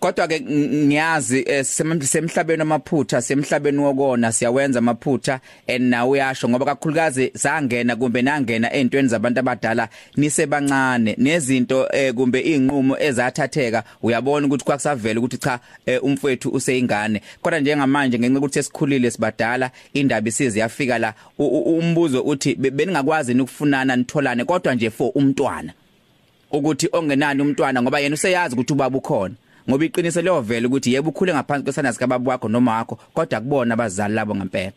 kodwa 0.00 0.28
ke 0.28 0.38
ng- 0.38 0.86
ngiyazi 0.86 1.44
eh, 1.46 1.64
sem- 1.64 2.02
semhlabeni 2.02 2.62
amaphutha 2.62 3.22
semhlabeni 3.22 3.78
wokona 3.78 4.32
siyawenza 4.32 4.78
amaphutha 4.78 5.40
and 5.68 5.82
nawe 5.90 6.10
uyasho 6.10 6.48
ngoba 6.48 6.64
kakhulukazi 6.66 7.30
sangena 7.34 7.96
kumbe 7.96 8.22
nangena 8.22 8.72
ezintweni 8.74 9.08
zabantu 9.08 9.40
abadala 9.40 9.88
nisebancane. 10.16 11.14
Nezinto 11.18 11.88
eh, 11.92 12.14
kumbe 12.14 12.40
inqumo 12.40 12.98
ezathatheka 12.98 13.84
uyabona 14.02 14.46
ukuthi 14.46 14.64
kwakusavela 14.64 15.20
ukuthi 15.20 15.38
cha 15.38 15.60
eh, 15.86 16.04
umfowethu 16.04 16.48
useyingane. 16.50 17.22
Kodwa 17.42 17.60
njengamanje 17.60 18.18
ngenxa 18.18 18.38
ukuthi 18.38 18.54
sesikhulile 18.54 19.10
sibadala 19.10 19.70
indaba 19.94 20.28
isize 20.28 20.60
yafika 20.60 20.98
la 20.98 21.14
u- 21.38 21.46
u- 21.46 21.78
umbuzo 21.78 22.22
uthi 22.22 22.54
be- 22.54 22.70
beningakwazi 22.70 23.34
ukufunana 23.40 23.96
nitholane 23.96 24.44
kodwa 24.44 24.74
nje 24.74 24.90
for 24.90 25.10
umntwana? 25.14 25.72
Ukuthi 26.50 26.88
ongenani 26.92 27.42
umntwana 27.42 27.82
ngoba 27.82 28.00
yena 28.00 28.14
useyazi 28.14 28.54
ukuthi 28.54 28.72
ubaba 28.72 28.98
ukhona. 28.98 29.34
Ngoba 29.68 29.84
iqiniso 29.84 30.22
leyovela 30.22 30.66
ukuthi 30.68 30.92
yebo 30.94 31.10
ukhule 31.10 31.32
ngaphansi 31.34 31.64
kwesana 31.64 31.92
sika 31.92 32.06
baba 32.06 32.30
wakho 32.32 32.48
noma 32.48 32.76
wakho 32.76 32.96
kodwa 33.14 33.40
kubona 33.40 33.74
abazali 33.74 34.14
labo 34.14 34.34
ngempela. 34.34 34.72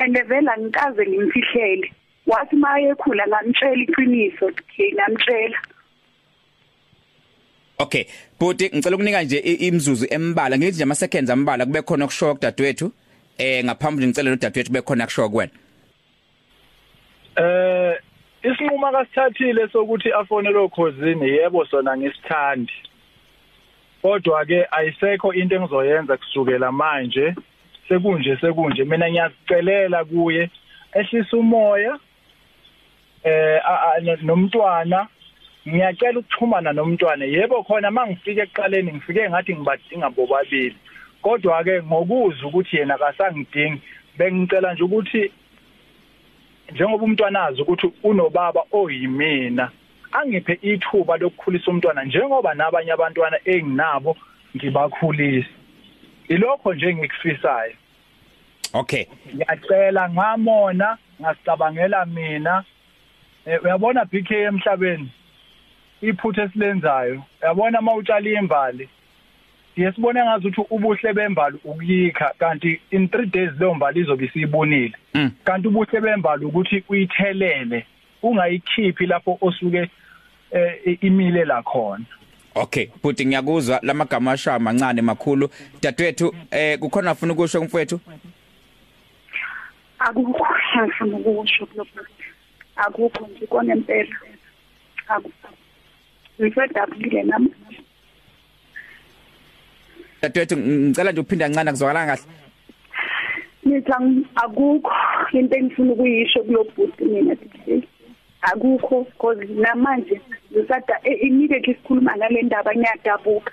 And 0.00 0.16
vela 0.28 0.56
ngikaze 0.58 1.06
ngimfihlele. 1.06 1.92
Wathi 2.26 2.56
maye 2.56 2.88
ekhula 2.88 3.26
ngamtshela 3.26 3.82
iqiniso 3.82 4.46
okay 4.46 4.92
ngamtshela 4.92 5.58
Okay 7.80 8.04
buti 8.40 8.70
ngicela 8.70 8.96
ukunika 8.96 9.22
nje 9.22 9.38
i- 9.38 9.68
imzuzu 9.68 10.06
embala 10.10 10.58
ngithi 10.58 10.72
nje 10.74 10.82
ama 10.82 10.94
seconds 10.94 11.30
ambala 11.30 11.66
kube 11.66 11.82
khona 11.82 12.04
ukushoka 12.04 12.34
kudadewethu. 12.34 12.92
Eh 13.38 13.64
ngaphambi 13.64 14.06
ngicela 14.06 14.30
nodadewethu 14.30 14.72
bekhona 14.72 15.06
kushoka 15.06 15.28
kuwena. 15.28 15.52
Eh 17.36 17.94
isinqumo 18.42 18.86
akasithathile 18.86 19.68
sokuthi 19.72 20.12
afonele 20.12 20.58
okhosini 20.58 21.28
yebo 21.28 21.66
sona 21.66 21.96
ngisithandi. 21.96 22.72
Kodwa 24.08 24.44
ke 24.44 24.66
ayisekho 24.70 25.34
into 25.34 25.56
engizoyenza 25.56 26.16
kusukela 26.16 26.72
manje. 26.72 27.34
Sekunje 27.88 28.36
sekunje. 28.40 28.84
Mina 28.84 29.10
ngiyazicelela 29.10 30.04
kuye 30.04 30.50
ehlisa 30.92 31.36
umoya 31.36 31.98
eh 33.24 34.22
nomntwana. 34.22 35.08
Ngiyacela 35.68 36.18
ukuxhumana 36.20 36.72
nomntwana. 36.72 37.24
Yebo 37.24 37.62
khona 37.62 37.90
mangifike 37.90 38.40
ekuqaleni 38.40 38.92
ngifike 38.92 39.30
ngathi 39.30 39.56
ngibadinga 39.56 40.10
bobabili 40.10 40.76
kodwa 41.22 41.64
ke 41.64 41.82
ngokuzwa 41.82 42.48
ukuthi 42.48 42.76
yena 42.76 42.94
akasangidingi 42.94 43.82
bengicela 44.18 44.72
nje 44.72 44.82
ukuthi 44.82 45.32
njengoba 46.72 47.04
umntwana 47.04 47.44
azi 47.44 47.62
ukuthi 47.62 47.92
unobaba 48.02 48.62
oyimina 48.72 49.70
angiphe 50.12 50.58
ithuba 50.62 51.16
lokukhulisa 51.16 51.70
umntwana 51.70 52.04
njengoba 52.04 52.54
nabanye 52.54 52.92
abantwana 52.92 53.38
enginabo 53.44 54.16
ngibakhulisa 54.56 55.48
ilokho 56.28 56.74
nje 56.74 56.88
engikufisayo. 56.88 57.72
Okay. 58.72 59.04
Ngiyacela 59.34 60.10
ngamona 60.10 60.98
ngasicabangela 61.20 62.04
mina. 62.06 62.64
Eh, 63.46 63.64
uyabona 63.64 64.04
BK 64.04 64.30
emhlabeni? 64.30 65.10
Iphutha 66.02 66.42
esilenzayo. 66.42 67.22
Uyabona 67.42 67.80
mawutshala 67.80 68.30
imbali? 68.30 68.88
Siye 69.74 69.92
sibone 69.92 70.24
ngazuthi 70.24 70.60
ubuhle 70.70 71.12
bembali 71.12 71.58
ukuyikha 71.64 72.32
kanti 72.38 72.80
in 72.90 73.06
3 73.06 73.26
days 73.26 73.50
leyo 73.60 73.74
mbali 73.74 74.00
izobe 74.00 74.24
isibonile 74.24 74.92
Mm. 75.14 75.30
kanti 75.44 75.68
ubuhle 75.68 76.00
bembali 76.00 76.44
ukuthi 76.44 76.84
uyithelele 76.88 77.86
ungayikhiphi 78.22 79.06
lapho 79.06 79.38
osuke 79.40 79.90
imile 81.00 81.44
la 81.44 81.62
khona. 81.62 82.04
Okay 82.54 82.86
buti 83.02 83.26
ngiyakuzwa 83.26 83.80
lamagama 83.82 84.32
ashawa 84.32 84.58
mancane 84.58 85.02
makhulu. 85.02 85.48
Dadewethu 85.82 86.34
eh 86.50 86.78
kukhona 86.78 87.10
afuna 87.10 87.32
ukusho 87.32 87.60
umfowethu? 87.60 88.00
Akukho 89.98 90.46
ngifuna 90.82 91.16
ukusho 91.16 91.66
kulokho 91.66 92.00
akukho 92.76 93.26
nje 93.26 93.46
kona 93.46 93.74
impela 93.74 94.16
akukho 95.08 95.48
ngifedabile 96.40 97.22
nami. 97.22 97.50
Dadewethu 100.22 100.56
ngicela 100.56 101.12
nje 101.12 101.20
uphinda 101.20 101.46
kancane 101.46 101.70
kuzwakala 101.70 102.06
kahle. 102.06 102.22
Nithi 103.64 103.92
ang- 103.92 104.24
akukho 104.34 104.92
into 105.32 105.56
engifuna 105.56 105.92
ukuyisho 105.92 106.42
kulobhuti 106.42 107.04
mina 107.04 107.34
DJ 107.34 107.82
akukho 108.42 109.04
because 109.04 109.38
namanje 109.48 110.20
ngisada 110.52 111.00
eh, 111.04 111.22
inike 111.22 111.60
ke 111.60 111.74
sikhuluma 111.74 112.16
ngale 112.16 112.42
ndaba 112.42 112.74
ngiyadabuka 112.74 113.52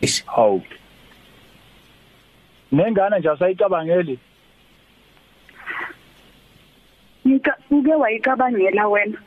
Ish 0.00 0.24
hawu. 0.26 0.62
Nengane 2.72 3.18
nje 3.18 3.30
asayicabangeli? 3.30 4.18
Nika 7.24 7.56
uke 7.70 7.94
wayicabangela 7.94 8.88
wena. 8.88 9.18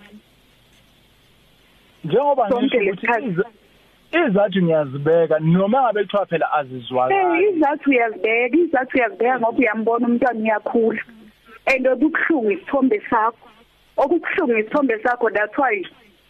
Njengoba 2.03 2.49
Sonke 2.49 2.65
ngisho 2.77 2.91
ukuthi 2.91 3.07
lesikhathi. 3.07 3.27
iza- 3.27 4.27
izathu 4.27 4.61
ngiyazibeka 4.63 5.39
noma 5.39 5.81
ngabe 5.81 6.03
kuthiwa 6.03 6.25
phela 6.25 6.45
eh 6.51 6.59
azizwakali 6.59 7.49
izathu 7.49 7.89
uyazibeka 7.89 8.57
izathu 8.57 8.97
uyazibeka 8.97 9.39
ngoba 9.39 9.57
uyambona 9.59 10.07
umntwana 10.07 10.39
uyakhula. 10.39 11.01
And 11.67 11.87
okubuhlungu 11.87 12.51
isithombe 12.51 13.01
sakho 13.09 13.49
okubuhlungu 13.97 14.57
isithombe 14.57 14.99
sakho 15.03 15.29
that's 15.29 15.57
why 15.57 15.83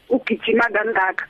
ugijima 0.09 0.69
kangaka. 0.73 1.27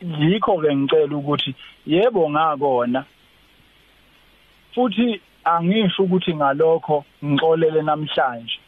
Yikho 0.00 0.60
ke 0.60 0.76
ngicela 0.76 1.16
ukuthi 1.16 1.54
yebo 1.86 2.30
ngakona. 2.30 3.04
Futhi 4.74 5.20
angisho 5.44 6.02
ukuthi 6.02 6.34
ngalokho 6.34 7.04
ngixolele 7.24 7.82
namhlanje. 7.82 8.58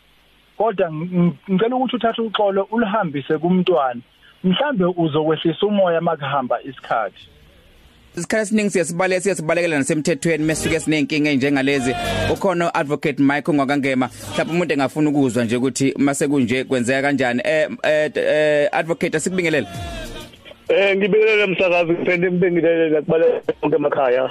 Kodwa 0.59 0.89
ng- 0.91 1.37
ngicela 1.51 1.77
ukuthi 1.77 1.97
uthathe 1.97 2.23
uxolo 2.23 2.69
ulihambise 2.71 3.39
kumntwana. 3.39 4.01
Mhlambe 4.45 4.85
uzokwehlisa 4.85 5.67
umoya 5.67 6.01
makuhamba 6.01 6.63
isikhathi. 6.63 7.29
Isikhathi 8.17 8.43
esiningi 8.43 8.71
siyasibaleka 8.71 9.21
siyasibalekela 9.21 9.79
nasemthethweni 9.79 10.45
mesuke 10.45 10.81
sinenkinga 10.81 11.31
enjengalezi 11.31 11.95
ukhona 12.33 12.75
advocate 12.75 13.23
Mike 13.23 13.51
ongakangema 13.51 14.11
mhlawumbe 14.33 14.53
umuntu 14.55 14.73
engafuna 14.73 15.11
ukuzwa 15.11 15.45
nje 15.45 15.57
ukuthi 15.57 15.95
mase 15.99 16.29
kunje 16.29 16.65
kwenzeka 16.65 17.03
kanjani 17.03 17.43
eh 17.45 17.69
eh, 17.83 18.11
eh 18.17 18.69
advocate 18.73 19.17
asikubingelele 19.17 19.67
Eh 20.69 20.97
ngibingelele 20.97 21.45
umsakazi 21.45 21.95
kuphinde 21.95 22.31
ngibingelele 22.31 23.03
kubaleke 23.03 23.53
bonke 23.61 23.77
emakhaya. 23.77 24.31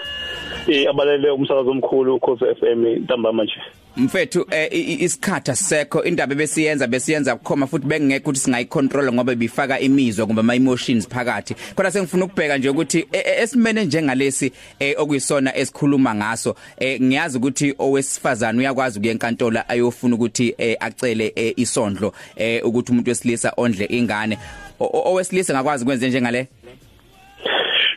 Eh 0.67 0.89
abalele 0.89 1.29
umsakazo 1.29 1.71
omkhulu 1.71 2.15
ukhosi 2.15 2.45
FM 2.55 2.85
ntambama 3.03 3.43
nje. 3.43 3.61
Mfethu 3.97 4.45
eh, 4.51 4.67
i- 4.71 4.81
i- 4.81 5.03
isikhatha 5.03 5.55
sekho 5.55 6.03
indaba 6.03 6.35
besiyenza 6.35 6.87
besiyenza 6.87 7.35
bukhoma 7.35 7.67
futhi 7.67 7.85
bengekho 7.87 8.29
ukuthi 8.29 8.39
singayicontrol 8.39 9.13
ngoba 9.13 9.35
bifaka 9.35 9.79
imizwa 9.79 10.25
kumbe 10.27 10.39
ama 10.39 10.55
emotions 10.55 11.07
phakathi. 11.07 11.55
Kodwa 11.75 11.91
sengifuna 11.91 12.25
ukubheka 12.25 12.57
nje 12.57 12.69
ukuthi 12.69 12.99
e- 12.99 13.17
e- 13.17 13.41
esimene 13.43 13.85
njengalesi 13.85 14.51
eh, 14.79 14.95
okuyisona 14.97 15.55
esikhuluma 15.57 16.15
ngaso 16.15 16.55
eh, 16.79 17.01
ngiyazi 17.01 17.37
ukuthi 17.37 17.73
owesifazana 17.79 18.59
uyakwazi 18.59 18.99
ukuya 18.99 19.11
enkantolo 19.11 19.61
ayofuna 19.67 20.15
ukuthi 20.15 20.55
eh, 20.57 20.77
acele 20.79 21.33
eh, 21.35 21.53
isondlo 21.55 22.13
eh, 22.35 22.65
ukuthi 22.65 22.91
umuntu 22.91 23.09
wesilisa 23.09 23.53
ondle 23.57 23.85
ingane. 23.85 24.37
O- 24.79 24.85
o- 24.93 25.11
owesilisa 25.11 25.53
ngakwazi 25.53 25.83
ukwenza 25.83 26.07
njengale 26.07 26.47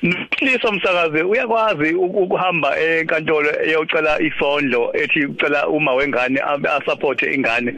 Nokulisa 0.03 0.69
umsakazi 0.69 1.23
uyakwazi 1.23 1.95
uku- 1.95 2.23
ukuhamba 2.23 2.79
enkantolo 2.81 3.51
eyocela 3.65 4.21
ifondlo 4.21 4.91
ethi 4.95 5.27
ucela 5.27 5.69
uma 5.69 5.95
wengane 5.95 6.41
abe- 6.41 6.69
asupport 6.69 7.23
ingane. 7.23 7.75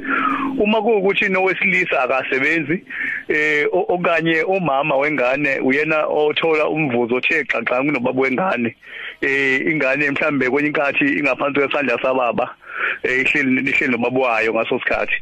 Uma 0.58 0.82
kuukuthi 0.82 1.28
nowesilisa 1.28 2.02
akasebenzi 2.02 2.82
eh 3.28 3.66
okanye 3.72 4.42
umama 4.42 4.96
wengane 4.96 5.60
uyena 5.60 6.06
othola 6.06 6.68
umvuzo 6.68 7.14
othe 7.16 7.44
xaxa 7.44 7.82
kunobaba 7.82 8.20
wengane. 8.20 8.76
Eh 9.20 9.60
ingane 9.66 10.10
mhlambe 10.10 10.50
kwenye 10.50 10.68
inkathi 10.68 11.04
ingaphansi 11.04 11.60
kwesandla 11.60 11.98
sababa 12.02 12.54
eh 13.02 13.20
ihleli 13.20 13.70
ihleli 13.70 13.92
nobaba 13.92 14.20
wayo 14.20 14.54
ngaso 14.54 14.78
sikhathi. 14.78 15.14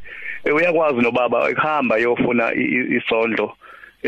Eh, 0.44 0.54
uyakwazi 0.54 1.00
nobaba 1.02 1.50
ukuhamba 1.50 1.96
yofuna 1.98 2.54
isondlo. 2.54 3.52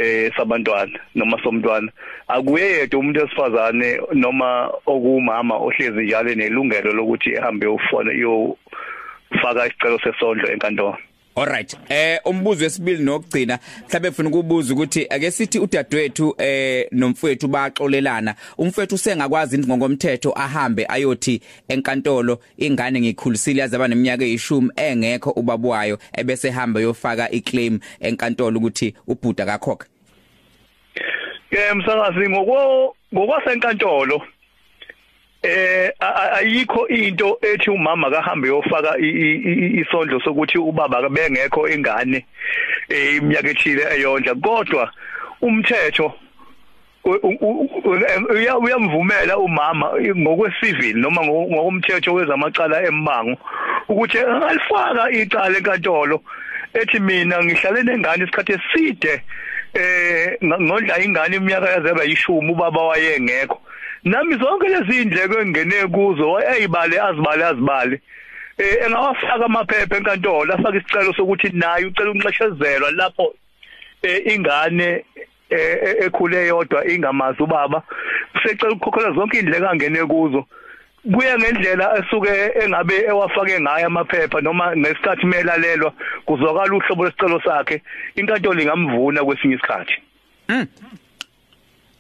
Eh 0.01 0.33
sabantwana 0.37 0.99
noma 1.15 1.39
somntwana. 1.43 1.93
Akuye 2.29 2.65
yedwa 2.65 3.01
umuntu 3.01 3.21
wesifazane 3.21 4.01
noma 4.15 4.71
okumama 4.87 5.55
ohlezi 5.57 6.01
njalo 6.05 6.35
nelungelo 6.35 6.93
lokuthi 6.93 7.31
ehambe 7.35 7.67
ufona 7.67 8.13
yofaka 8.13 9.67
isicelo 9.67 9.99
sesondlo 9.99 10.51
enkantolo. 10.53 10.97
Alright. 11.39 11.77
Eh 11.89 12.21
umbuzo 12.25 12.65
wesibili 12.65 13.03
nokugcina 13.03 13.59
mhlawumbe 13.89 14.09
ufuna 14.09 14.29
ukubuza 14.29 14.75
ukuthi 14.75 15.07
ake 15.11 15.31
sithi 15.31 15.59
udadewethu 15.59 16.35
eh 16.39 16.87
nomfowethu 16.93 17.49
baxolelana. 17.49 18.35
Umfowethu 18.59 18.95
usengakwazi 18.95 19.57
into 19.57 19.69
ngokomthetho 19.69 20.33
ahambe 20.37 20.87
ayothi 20.89 21.41
enkantolo 21.69 22.39
ingane 22.57 23.01
ngikhulisile 23.01 23.61
yazaba 23.61 23.89
neminyaka 23.89 24.25
eyishumi 24.25 24.71
engekho 24.77 25.31
ubabwayo 25.31 25.99
ebese 26.13 26.51
hamba 26.51 26.81
yofaka 26.81 27.31
iclaim 27.31 27.79
enkantolo 28.01 28.59
ukuthi 28.59 28.95
ubhuda 29.07 29.47
kakhokha. 29.47 29.87
ke 31.51 31.75
msakazi 31.75 32.29
ngoko 32.29 32.97
ngokwasenkantolo 33.15 34.23
eh 35.43 35.93
ayikho 36.01 36.89
into 36.89 37.39
ethi 37.43 37.71
umama 37.71 38.11
kahambe 38.11 38.49
yofaka 38.49 38.99
isondlo 38.99 40.21
sokuthi 40.21 40.59
ubaba 40.59 41.09
bengekho 41.09 41.69
ingane 41.69 42.27
eh 42.89 43.17
iminyaka 43.17 43.51
ethile 43.51 43.83
eyondla. 43.95 44.35
Kodwa 44.35 44.91
umthetho 45.41 46.13
uyamvumela 48.61 49.39
umama 49.39 49.93
ngokwesivil 50.17 50.97
noma 50.99 51.23
ngo- 51.23 51.49
ngokomthetho 51.51 52.15
wezamacala 52.15 52.83
embango 52.87 53.37
ukuthi 53.89 54.19
alifaka 54.19 55.11
icala 55.11 55.59
enkantolo 55.59 56.23
ethi 56.75 57.01
mina 57.01 57.45
ngihlale 57.45 57.83
nengane 57.83 58.25
isikhathi 58.25 58.53
eside 58.53 59.23
eh 59.75 60.37
ng- 60.43 60.61
ngondla 60.61 61.01
ingane 61.01 61.37
iminyaka 61.37 61.71
yazaba 61.71 62.05
yishumi 62.05 62.53
ubaba 62.53 62.83
wayengekho. 62.83 63.61
Nami 64.05 64.35
zonke 64.39 64.69
lezi 64.69 65.03
indleko 65.03 65.41
engene 65.41 65.87
kuzo 65.95 66.41
eyibale 66.41 67.01
azibale 67.01 67.45
azibale 67.45 68.01
eh 68.59 68.77
engawafaka 68.87 69.45
amaphepha 69.45 69.97
enkantolo 69.97 70.55
afaka 70.55 70.79
isicelo 70.79 71.13
sokuthi 71.15 71.49
naye 71.53 71.87
ucela 71.87 72.11
unxeshezelwa 72.11 72.91
lapho 72.91 73.35
eh 74.03 74.35
ingane 74.35 75.05
eh, 75.51 75.97
ekhule 76.01 76.47
yodwa 76.47 76.89
ingamazi 76.89 77.43
ubaba. 77.43 77.83
Usecela 78.35 78.73
ukukhokhela 78.73 79.13
zonke 79.13 79.39
indleko 79.39 79.69
angene 79.69 80.05
kuzo. 80.07 80.47
Kuya 81.15 81.39
ngendlela 81.39 81.99
esuke 81.99 82.53
engabe 82.65 82.95
ewafake 83.09 83.61
ngayo 83.61 83.87
amaphepha 83.87 84.41
noma 84.41 84.77
ngesikhathi 84.77 85.27
melalelwa 85.27 85.93
kuzwakala 86.27 86.75
uhlobo 86.75 87.05
lesicelo 87.05 87.41
sakhe. 87.41 87.83
Inkantolo 88.17 88.61
ingamvuna 88.61 89.25
kwesinye 89.25 89.55
isikhathi. 89.55 89.95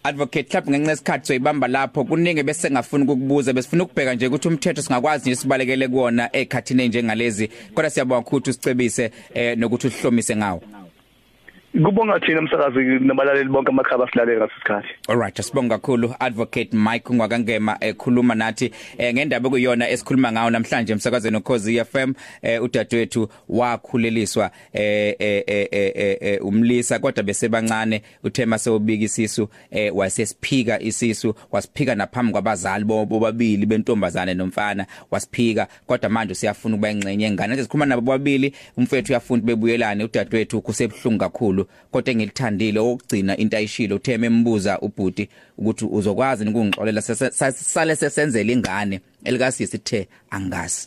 Advocate 0.04 0.48
club 0.48 0.68
ngenxa 0.70 0.90
yesikhathi 0.90 1.26
soyibamba 1.26 1.68
lapho 1.68 2.04
kuningi 2.04 2.42
bese 2.42 2.70
ngafuna 2.70 3.04
ukukubuza 3.04 3.52
besifuna 3.52 3.82
ukubheka 3.84 4.14
nje 4.14 4.26
ukuthi 4.26 4.48
umthetho 4.48 4.82
singakwazi 4.82 5.30
nje 5.30 5.36
sibalekele 5.36 5.88
kuona 5.88 6.36
ekhathini 6.36 6.82
enjengalezi. 6.82 7.50
Kodwa 7.74 7.90
siyabonga 7.90 8.26
ukuthi 8.26 8.50
usicebise 8.50 9.10
eh 9.34 9.58
nokuthi 9.58 9.86
usihlomise 9.86 10.36
ngawo. 10.36 10.62
Kubonga 11.84 12.20
thina 12.20 12.40
umsakazi 12.40 12.78
nabalaleli 13.00 13.48
bonke 13.50 13.68
amakhaba 13.70 14.10
silalele 14.12 14.38
ngasikhathi 14.40 14.88
Alright 15.08 15.40
sibonga 15.42 15.78
kakhulu 15.78 16.14
advocate 16.20 16.68
Mike 16.76 17.12
Ngwakangema 17.14 17.76
ekhuluma 17.80 18.34
nathi 18.34 18.70
eh, 18.98 19.14
ngendaba 19.14 19.50
kuyona 19.50 19.88
esikhuluma 19.88 20.32
ngayo 20.32 20.50
namhlanje 20.50 20.92
emsakazweni 20.92 21.36
okhozi 21.36 21.84
FM 21.84 22.12
eh, 22.42 22.62
udadewethu 22.62 23.28
wakhuleliswa 23.48 24.50
eh, 24.72 25.14
eh, 25.18 25.42
eh, 25.46 25.68
eh, 25.72 26.16
eh, 26.20 26.44
umlisa 26.44 26.98
kodwa 26.98 27.22
bese 27.22 27.48
bancane 27.48 28.02
uthema 28.24 28.58
sewubika 28.58 29.04
isisu 29.04 29.48
eh, 29.70 29.96
wasesiphika 29.96 30.80
isisu 30.80 31.34
wasiphika 31.52 31.94
naphambi 31.94 32.32
kwabazali 32.32 32.84
bo- 32.84 33.06
bobabili 33.06 33.66
bentombazane 33.66 34.34
nomfana 34.34 34.86
wasiphika 35.10 35.66
kodwa 35.86 36.10
manje 36.10 36.34
siyafuna 36.34 36.74
ukuba 36.74 36.90
ingcenye 36.90 37.26
engane 37.26 37.52
nje 37.54 37.62
sikhuluma 37.62 37.86
nabo 37.86 38.02
bobabili 38.02 38.54
umfethu 38.76 39.12
uyafuna 39.12 39.42
bebuyelane 39.42 40.04
udadewethu 40.04 40.60
kusebhlungu 40.62 41.18
kakhulu. 41.18 41.67
Kodwa 41.90 42.12
engilithandile 42.12 42.80
okugcina 42.80 43.36
into 43.36 43.56
ayishilo 43.56 43.96
utheme 43.96 44.26
embuza 44.26 44.78
ubhuti 44.80 45.28
ukuthi 45.58 45.84
uzokwazi 45.84 46.48
ukungixolela 46.48 47.02
sale 47.52 47.96
sesenzele 47.96 48.52
ingane 48.52 49.00
elikasi 49.24 49.66
sithe 49.66 50.08
angazi 50.30 50.86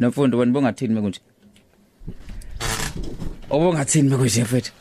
nomfundo 0.00 0.38
wena 0.38 0.52
bongathini 0.52 0.94
mekunje 0.94 1.20
obongathini 3.50 4.08
mekunje 4.08 4.42
mfethu 4.42 4.72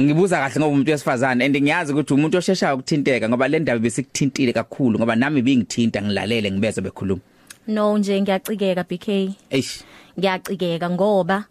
ngibuza 0.00 0.36
kahle 0.36 0.60
ngoba 0.60 0.72
umuntu 0.72 0.90
wesifazane 0.90 1.44
and 1.44 1.56
ngiyazi 1.56 1.92
ukuthi 1.92 2.14
umuntu 2.14 2.38
osheshayo 2.38 2.74
ukuthinteka 2.74 3.28
ngoba 3.28 3.48
le 3.48 3.58
ndaba 3.58 3.78
besikuthintile 3.78 4.52
kakhulu 4.52 4.98
ngoba 4.98 5.16
nami 5.16 5.42
bingithinta 5.42 6.02
ngilalele 6.02 6.50
ngibeze 6.50 6.80
bekhuluma. 6.80 7.20
No 7.66 7.98
nje 7.98 8.20
ngiyacikeka 8.20 8.84
BK 8.84 9.08
eish. 9.50 9.80
Ngiyacikeka 10.18 10.90
ngoba 10.90 11.44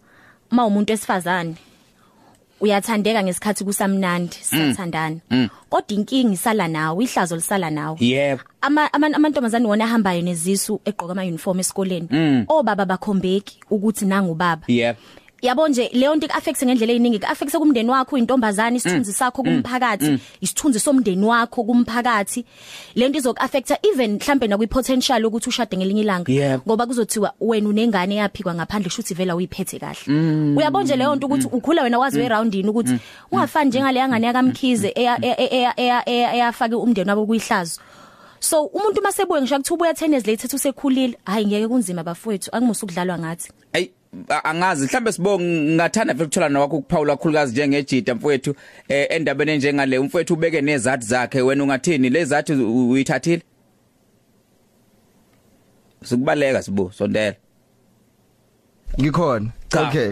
uma 0.51 0.65
umuntu 0.65 0.91
wesifazane 0.91 1.55
uyathandeka 2.61 3.23
ngesikhathi 3.23 3.63
kusamnandi 3.63 4.35
sithandana 4.41 5.17
Mm. 5.31 5.49
kodwa 5.69 5.91
inkingi 5.97 6.33
isala 6.33 6.67
nawe 6.67 7.03
ihlazo 7.03 7.35
lisala 7.35 7.69
nawe. 7.69 7.97
Yebo. 7.99 8.41
Ama 8.61 8.93
ama- 8.93 9.13
amantombazane 9.15 9.67
wona 9.67 9.83
ahambayo 9.85 10.21
nezisu 10.21 10.79
egqoka 10.85 11.11
ama 11.11 11.21
uniform 11.23 11.59
esikoleni. 11.59 12.07
Mm. 12.11 12.45
obaba 12.47 12.85
bakhombeki 12.85 13.59
ukuthi 13.69 14.05
nangubaba. 14.05 14.63
Yebo. 14.67 14.99
Yabo 15.45 15.67
nje 15.67 15.89
leyo 15.93 16.15
nto 16.15 16.27
affects 16.33 16.63
ngendlela 16.65 16.93
eziningi 16.93 17.19
affects 17.25 17.55
kumndeni 17.57 17.89
wakho 17.89 18.17
intombazana 18.17 18.77
isithunzi 18.77 19.13
sakho 19.13 19.43
kumphakathi 19.43 20.09
Mm. 20.09 20.19
isithunzi 20.41 20.79
somndeni 20.79 21.25
wakho 21.25 21.63
kumphakathi. 21.63 22.45
Lento 22.95 23.17
izok 23.17 23.37
affecta 23.41 23.77
even 23.83 24.15
mhlambe 24.15 24.47
na 24.47 24.57
kwi 24.57 24.67
potential 24.67 25.25
ukuthi 25.25 25.49
ushade 25.49 25.77
ngelinye 25.77 26.01
ilanga. 26.01 26.31
Ngoba 26.67 26.85
kuzothiwa 26.85 27.33
wena 27.41 27.69
unengane 27.69 28.15
yaphikwa 28.15 28.55
ngaphandle 28.55 28.89
shuthi 28.89 29.13
vela 29.13 29.35
uyiphethe 29.35 29.79
kahle. 29.79 29.99
Mm. 30.07 30.57
uyabona 30.57 30.83
nje 30.83 30.95
leyo 30.95 31.15
nto 31.15 31.27
ukuthi 31.27 31.47
ukhula 31.51 31.83
wena 31.83 31.99
wazi 31.99 32.19
we 32.19 32.27
roundini 32.27 32.69
ukuthi 32.69 32.97
ungafani 33.31 33.69
njengale 33.69 33.99
yangane 33.99 34.27
yakamkhize 34.27 34.91
eya 34.95 35.17
eya- 35.21 35.39
eya 35.53 35.73
eya- 35.77 36.03
eya- 36.05 36.33
eyafake 36.35 36.75
umndeni 36.75 37.09
wabo 37.09 37.25
kuyihlazo. 37.25 37.79
So 38.39 38.63
umuntu 38.65 39.01
masebuye 39.01 39.41
ngisho 39.41 39.55
ukuthi 39.55 39.73
ubuya 39.73 39.91
10 39.93 40.11
years 40.11 40.27
later 40.27 40.49
usekhulile 40.55 41.17
hayi 41.25 41.45
ngeke 41.47 41.67
kunzima 41.67 42.03
bafowethu 42.03 42.49
angimusa 42.53 42.85
ukudlalwa 42.85 43.19
ngathi. 43.19 43.49
Ey 43.73 43.83
a- 43.83 44.04
angazi 44.43 44.85
mhlambe 44.85 45.11
sibonga 45.11 45.43
ngathanda 45.75 46.13
vele 46.13 46.25
ukuthola 46.25 46.49
nawakho 46.49 46.77
ukuphawula 46.77 47.15
kakhulukazi 47.17 47.51
njengejida 47.51 48.15
mfowethu 48.15 48.55
eh 48.87 49.07
endabeni 49.09 49.51
enjengale. 49.51 49.97
Umfowethu 49.99 50.33
ubeke 50.33 50.61
nezathi 50.61 51.05
zakhe 51.05 51.41
wena 51.41 51.63
ungathini? 51.63 52.09
Lezathi 52.09 52.53
u- 52.53 52.89
uyithathile? 52.89 53.41
Sikubaleka 56.03 56.63
sibo 56.63 56.91
sondela. 56.91 57.35
Ngikhona. 59.01 59.49
Cha. 59.75 59.87
okay. 59.89 60.11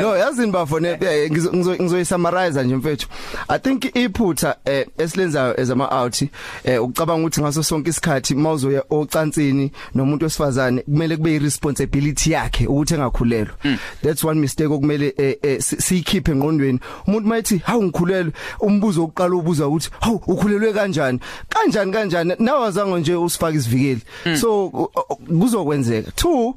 No 0.02 0.16
yazini 0.16 0.52
bafone 0.52 0.88
eh, 0.88 1.30
ngizo- 1.30 1.50
ngizo- 1.52 1.82
ngizoyisummarize 1.82 2.62
nje 2.64 2.76
mfethu. 2.76 3.08
I 3.48 3.58
think 3.58 3.96
iphutha 3.96 4.56
eh, 4.64 4.86
esilenzayo 4.98 5.60
as 5.60 5.70
ama 5.70 5.88
out 6.02 6.22
eh 6.64 6.82
ucabanga 6.84 7.22
ukuthi 7.26 7.40
ngaso 7.40 7.62
sonke 7.62 7.90
isikhathi 7.90 8.34
mawuzoya 8.34 8.82
ocansini 8.90 9.72
nomuntu 9.94 10.24
wesifazane 10.24 10.82
kumele 10.82 11.16
kube 11.16 11.34
irresponsibility 11.36 12.32
yakhe 12.32 12.66
ukuthi 12.66 12.94
engakhulelwa. 12.94 13.54
That's 14.02 14.24
one 14.24 14.40
mistake 14.40 14.70
okumele 14.72 15.14
si- 15.60 15.76
siyikhiphe 15.82 16.32
engqondweni. 16.32 16.80
Umuntu 17.06 17.28
mayithi 17.28 17.58
hawu 17.58 17.82
ngikhulelwe 17.82 18.32
umbuzo 18.60 19.04
oqala 19.04 19.34
ubuza 19.36 19.66
ukuthi 19.68 19.90
hawu 20.00 20.22
ukhulelwe 20.26 20.72
kanjani? 20.72 21.20
Kanjani 21.48 21.92
kanjani? 21.92 22.34
Nawazange 22.38 23.00
nje 23.00 23.14
usifaka 23.14 23.56
isivikeli. 23.56 24.00
So 24.40 24.66
u- 24.66 24.90
u- 25.10 25.16
kuzokwenzeka. 25.40 26.10
Two 26.16 26.54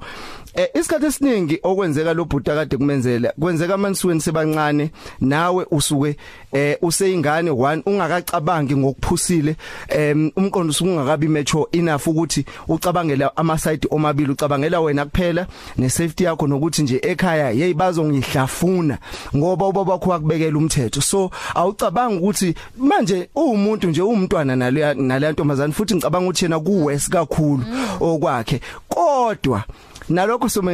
Eh 0.53 0.67
isikhathi 0.73 1.05
esiningi 1.05 1.59
okwenzeka 1.63 2.13
lo 2.13 2.25
bhuta 2.25 2.55
kade 2.55 2.77
kumenzela 2.77 3.33
kwenzeka 3.39 3.77
manisweni 3.77 4.21
sebancane 4.21 4.91
nawe 5.21 5.65
usuke 5.71 6.17
eh 6.51 6.77
useyingane 6.81 7.49
one 7.49 7.83
ungakacabangi 7.85 8.75
ngokuphusile 8.75 9.55
em 9.89 10.31
umqondo 10.35 10.71
usuke 10.71 10.89
ungakabi 10.89 11.27
mature 11.27 11.65
enough 11.71 12.07
ukuthi 12.07 12.45
ucabangela 12.67 13.37
ama 13.37 13.57
side 13.57 13.87
omabili 13.91 14.31
ucabangela 14.31 14.81
wena 14.81 15.05
kuphela 15.05 15.47
ne 15.77 15.89
safety 15.89 16.23
yakho 16.23 16.47
nokuthi 16.47 16.83
nje 16.83 16.99
ekhaya 17.01 17.51
hey 17.51 17.73
bazongihlafuna 17.73 18.97
ngoba 19.35 19.67
ubaba 19.67 19.91
wakho 19.91 20.09
wakubekela 20.09 20.57
umthetho. 20.57 21.01
So 21.01 21.31
awucabanga 21.55 22.19
ukuthi 22.19 22.55
manje 22.77 23.29
uwumuntu 23.35 23.87
nje 23.87 24.01
uwumntwana 24.01 24.55
nale 24.55 24.93
nale 24.93 25.31
ntombazana 25.31 25.73
futhi 25.73 25.95
ngicabanga 25.95 26.25
ukuthi 26.25 26.45
yena 26.45 26.59
kuwes 26.59 27.09
kakhulu 27.09 27.63
okwakhe. 27.99 28.61
Kodwa 28.89 29.63
nalokho 30.11 30.49
soma 30.49 30.71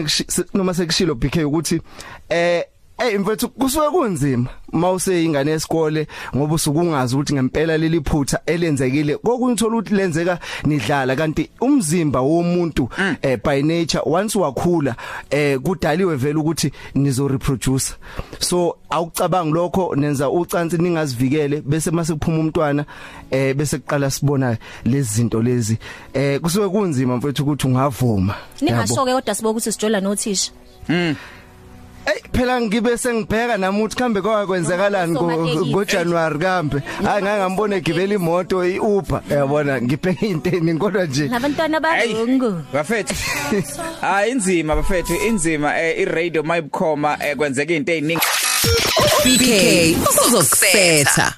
noma 0.53 0.73
sekushilo 0.73 1.15
BK 1.15 1.45
ukuthi 1.45 1.81
eh 2.29 2.63
Eh 2.97 3.19
mfethu 3.19 3.49
kusuke 3.49 3.89
kunzima 3.89 4.49
mawuseyingane 4.71 5.51
yesikole 5.51 6.07
ngoba 6.35 6.55
usukungazi 6.55 7.15
ukuthi 7.15 7.33
ngempela 7.33 7.77
leli 7.77 8.01
phutha 8.01 8.39
elenzekile. 8.45 9.17
Kokuthola 9.17 9.77
ukuthi 9.77 9.93
lenzeka 9.93 10.39
nidlala 10.65 11.15
kanti 11.15 11.49
umzimba 11.61 12.21
womuntu 12.21 12.89
eh 13.21 13.39
by 13.43 13.61
nature 13.61 14.01
once 14.05 14.39
wakhula 14.39 14.95
eh 15.29 15.59
kudaliwe 15.59 16.15
vele 16.15 16.39
ukuthi 16.39 16.71
nizo 16.95 17.27
reproduce 17.27 17.93
so 18.39 18.77
awucabanga 18.89 19.53
lokho 19.53 19.95
nenza 19.95 20.29
ucansi 20.29 20.77
ningazivikele 20.77 21.61
bese 21.61 21.91
mase 21.91 22.13
kuphuma 22.13 22.39
umntwana 22.39 22.85
eh 23.31 23.55
bese 23.55 23.77
kuqala 23.77 24.11
sibona 24.11 24.57
lezi 24.85 25.15
zinto 25.15 25.41
lezi. 25.41 25.77
Eh 26.13 26.41
kusuke 26.41 26.69
kunzima 26.69 27.17
mfethu 27.17 27.43
ukuthi 27.43 27.67
ungavuma. 27.67 28.35
Ningashoke 28.61 29.13
kodwa 29.13 29.35
siboka 29.35 29.51
ukuthi 29.51 29.71
sijola 29.71 30.01
nothisha. 30.01 30.51
Mm. 30.89 31.15
Ey 32.07 32.21
phela 32.33 32.61
ngibe 32.61 32.97
sengibheka 32.97 33.57
nami 33.57 33.79
ukuthi 33.79 33.95
kambe 33.95 34.21
kwakwenzakalani 34.21 35.17
Osomatekisi. 35.17 35.69
ngo 35.69 35.85
January 35.85 36.39
kambe. 36.39 36.79
Hayi 37.03 37.23
ngeke. 37.23 37.37
ngambone 37.37 37.75
egibela 37.75 38.13
imoto 38.15 38.65
iUber. 38.65 39.21
Yabona 39.29 39.81
ngibheka 39.81 40.25
inteni 40.25 40.77
kodwa 40.77 41.05
nje. 41.05 41.27
Nabantwana 41.27 41.79
bazungu 41.79 42.61
bafethu. 42.73 43.15
Hayi 44.01 44.31
inzima 44.37 44.75
bafethu 44.75 45.13
inzima 45.27 45.79
eh 45.81 45.99
iradio 45.99 46.43
mayibukhoma 46.43 47.17
eh 47.21 47.35
kwenzeka 47.35 47.73
izinto 47.73 47.91
eziningi 47.91 48.21
BK 49.23 49.47
uzokusetha 50.27 51.33